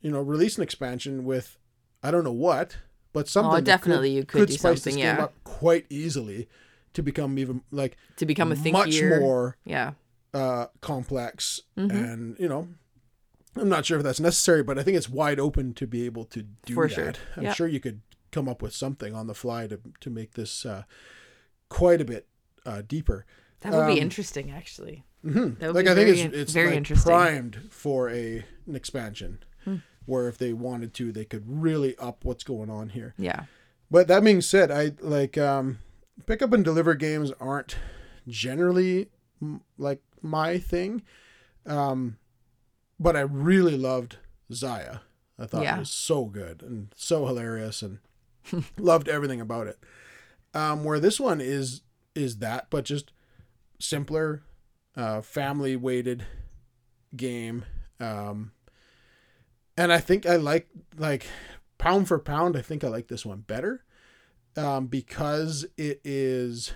[0.00, 1.56] you know release an expansion with
[2.02, 2.78] I don't know what,
[3.12, 6.48] but something Oh, definitely you could do spice something, this game up quite easily
[6.94, 9.92] to become even like to become a thinkier much more yeah
[10.34, 11.90] uh, complex Mhm.
[11.92, 12.68] and you know.
[13.56, 16.24] I'm not sure if that's necessary, but I think it's wide open to be able
[16.26, 16.94] to do For that.
[16.94, 17.12] sure.
[17.36, 17.56] I'm Yep.
[17.56, 18.00] sure you could
[18.30, 20.84] come up with something on the fly to to make this uh,
[21.68, 22.26] quite a bit
[22.66, 23.24] uh, deeper.
[23.60, 26.36] that would Um, be interesting actually hmm That would Like be I think very- it's
[26.36, 27.10] it's very like interesting.
[27.12, 29.76] primed for a an expansion, Hmm.
[30.06, 33.14] where if they wanted to, they could really up what's going on here.
[33.18, 33.44] yeah
[33.90, 35.78] But that being said, I like um,
[36.26, 37.76] pick up and deliver games aren't
[38.28, 39.10] generally
[39.42, 41.02] m- like my thing,
[41.66, 42.16] um,
[42.98, 44.18] but I really loved
[44.50, 45.00] Xia.
[45.38, 45.76] I thought Yeah.
[45.76, 47.98] it was so good and so hilarious, and
[48.78, 49.78] loved everything about it.
[50.52, 51.82] Um, where this one is
[52.14, 53.12] is that, but just
[53.78, 54.42] simpler,
[54.96, 56.26] uh, family weighted
[57.16, 57.64] game.
[58.00, 58.52] Um,
[59.76, 61.26] and I think I like like
[61.78, 62.56] pound for pound.
[62.56, 63.84] I think I like this one better
[64.56, 66.72] um, because it is.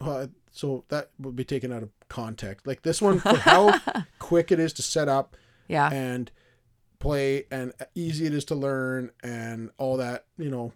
[0.00, 2.66] Uh, so that would be taken out of context.
[2.66, 3.78] Like this one, for how
[4.18, 5.36] quick it is to set up
[5.68, 6.30] yeah and
[6.98, 10.26] play, and easy it is to learn, and all that.
[10.38, 10.72] You know,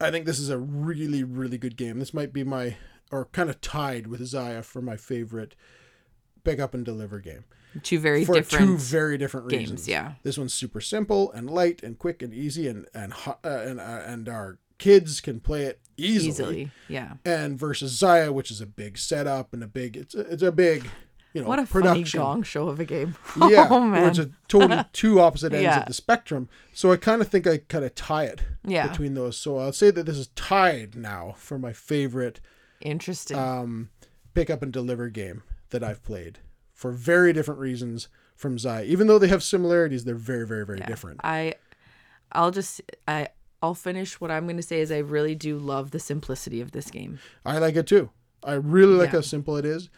[0.00, 1.98] I think this is a really, really good game.
[1.98, 2.76] This might be my,
[3.10, 5.54] or kind of tied with Xia for my favorite
[6.42, 7.44] pick up and deliver game
[7.82, 9.88] two very for two different very different games reasons.
[9.88, 13.80] yeah This one's super simple and light and quick and easy, and and uh, and
[13.80, 16.28] uh, and our kids can play it easily.
[16.28, 20.20] easily yeah And versus Xia, which is a big setup and a big it's a,
[20.20, 20.88] it's a big
[21.32, 22.20] you know What a production.
[22.20, 23.14] gong show of a game.
[23.48, 24.08] Yeah, oh man.
[24.08, 25.80] it's a totally two opposite ends Yeah.
[25.80, 26.48] of the spectrum.
[26.72, 28.88] So I kind of think I kind of tie it Yeah.
[28.88, 29.36] between those.
[29.36, 32.40] So I'll say that this is tied now for my favorite
[32.80, 33.36] Interesting.
[33.38, 33.90] um,
[34.34, 36.38] pick up and deliver game that I've played
[36.72, 38.84] for very different reasons from Zai.
[38.84, 41.20] Even though they have similarities, they're very, very, very different.
[41.22, 41.54] I
[42.32, 43.28] I'll just I
[43.62, 46.72] I'll finish what I'm going to say is I really do love the simplicity of
[46.72, 47.18] this game.
[47.44, 48.08] I like it too.
[48.42, 49.16] I really like Yeah.
[49.18, 49.90] how simple it is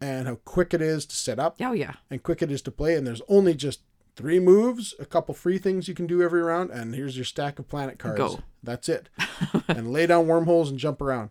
[0.00, 1.94] and how quick it is to set up Oh yeah.
[2.10, 2.94] and quick it is to play.
[2.94, 3.80] And there's only just
[4.16, 7.58] three moves, a couple free things you can do every round, and here's your stack
[7.58, 8.18] of planet cards.
[8.18, 8.40] Go.
[8.62, 9.08] That's it.
[9.68, 11.30] and lay down wormholes and jump around.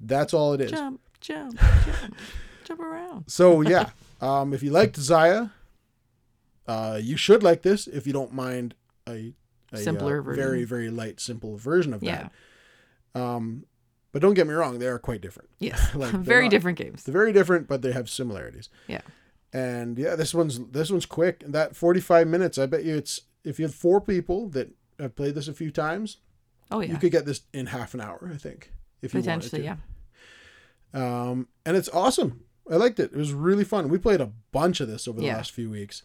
[0.00, 0.70] That's all it is.
[0.70, 2.16] Jump, jump, jump,
[2.64, 3.24] jump around.
[3.28, 3.90] So yeah,
[4.20, 5.50] um, if you liked Xia,
[6.66, 7.86] uh, you should like this.
[7.86, 8.74] If you don't mind
[9.08, 9.34] a,
[9.72, 10.42] a Simpler uh, version.
[10.42, 12.28] very very light, simple version of Yeah.
[13.14, 13.20] that.
[13.20, 13.64] Um,
[14.12, 15.50] but don't get me wrong, they are quite different.
[15.58, 15.94] Yes.
[15.94, 17.04] Like, Very not- different games.
[17.04, 18.68] They're very different, but they have similarities.
[18.88, 19.02] Yeah.
[19.52, 21.42] And yeah, this one's this one's quick.
[21.46, 25.16] That forty five minutes, I bet you it's if you have four people that have
[25.16, 26.18] played this a few times,
[26.70, 26.92] Oh yeah.
[26.92, 28.30] you could get this in half an hour.
[28.32, 28.70] I think
[29.02, 29.76] if you Potentially, yeah.
[30.92, 32.44] Um, and it's awesome.
[32.70, 33.12] I liked it.
[33.12, 33.88] It was really fun.
[33.88, 35.36] We played a bunch of this over the Yeah.
[35.36, 36.02] last few weeks.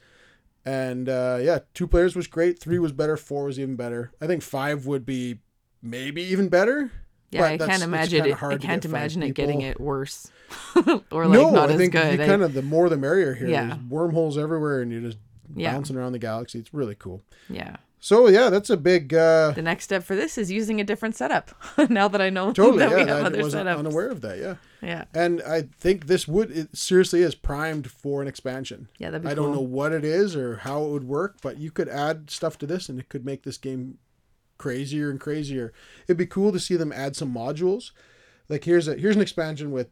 [0.66, 2.60] And uh, yeah, two players was great.
[2.60, 3.18] Three was better.
[3.18, 4.12] Four was even better.
[4.20, 5.40] I think five would be
[5.84, 6.92] maybe even better.
[7.36, 8.44] Yeah, but I can't imagine it.
[8.44, 10.32] I can't imagine it getting it worse
[11.12, 12.18] or like no, not I as think good.
[12.18, 13.48] you I- kind of the more the merrier here.
[13.48, 13.68] Yeah.
[13.68, 15.18] There's wormholes everywhere, and you're just
[15.56, 15.74] Yeah.
[15.74, 16.60] bouncing around the galaxy.
[16.60, 17.22] It's really cool.
[17.50, 17.78] yeah.
[18.02, 21.16] So yeah, that's a big uh, The next step for this is using a different
[21.16, 21.50] setup.
[21.90, 22.78] now that I know totally.
[22.80, 23.80] that we have I other wasn't setups.
[23.80, 24.38] unaware of that.
[24.38, 25.06] Yeah, Yeah.
[25.16, 28.90] and I think this would it seriously is primed for an expansion.
[29.00, 29.46] Yeah, that'd be I cool.
[29.46, 32.60] don't know what it is or how it would work, but you could add stuff
[32.60, 33.98] to this and it could make this game
[34.58, 35.74] crazier and crazier.
[36.08, 37.92] It'd be cool to see them add some modules.
[38.50, 39.90] Like here's a here's an expansion with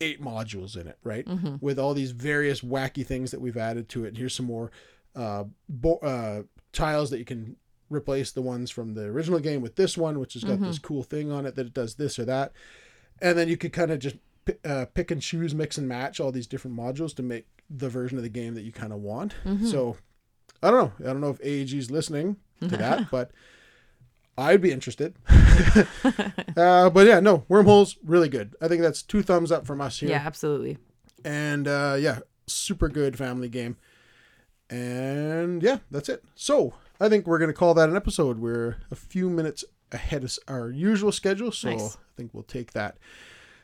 [0.00, 1.26] eight modules in it, right?
[1.26, 1.56] Mm-hmm.
[1.60, 4.16] With all these various wacky things that we've added to it.
[4.16, 4.70] Here's some more
[5.16, 6.42] uh, bo- uh,
[6.72, 7.56] tiles that you can
[7.90, 10.64] replace the ones from the original game with this one, which has got Mm-hmm.
[10.66, 12.52] this cool thing on it that it does this or that.
[13.20, 16.20] And then you could kind of just pi- uh, pick and choose, mix and match
[16.20, 19.00] all these different modules to make the version of the game that you kind of
[19.00, 19.34] want.
[19.44, 19.66] Mm-hmm.
[19.66, 19.96] So
[20.62, 21.08] I don't know.
[21.08, 23.32] I don't know if AEG is listening to that, but
[24.38, 25.14] I'd be interested.
[26.56, 28.54] uh, but yeah, no, wormholes really good.
[28.60, 30.10] I think that's two thumbs up from us here.
[30.10, 30.78] Yeah, absolutely.
[31.24, 33.76] And uh, yeah, super good family game.
[34.70, 36.22] And yeah, that's it.
[36.34, 38.38] So I think we're gonna call that an episode.
[38.38, 41.96] We're a few minutes ahead of our usual schedule, so Nice.
[41.96, 42.96] I think we'll take that.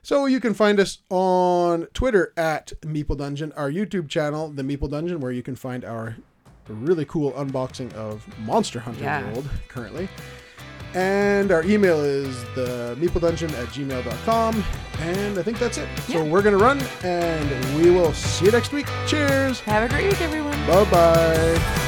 [0.02, 4.90] So you can find us on Twitter at Meeple Dungeon, our YouTube channel, The Meeple
[4.90, 6.16] Dungeon, where you can find our
[6.68, 9.30] really cool unboxing of Monster Hunter Yeah.
[9.32, 10.08] World currently.
[10.94, 14.64] And our email is the meepledungeon at gmail.com.
[15.00, 15.88] And I think that's it.
[16.06, 16.22] So Yeah.
[16.22, 18.86] we're going to run and we will see you next week.
[19.06, 19.60] Cheers.
[19.60, 20.56] Have a great week, everyone.
[20.66, 21.80] Bye bye.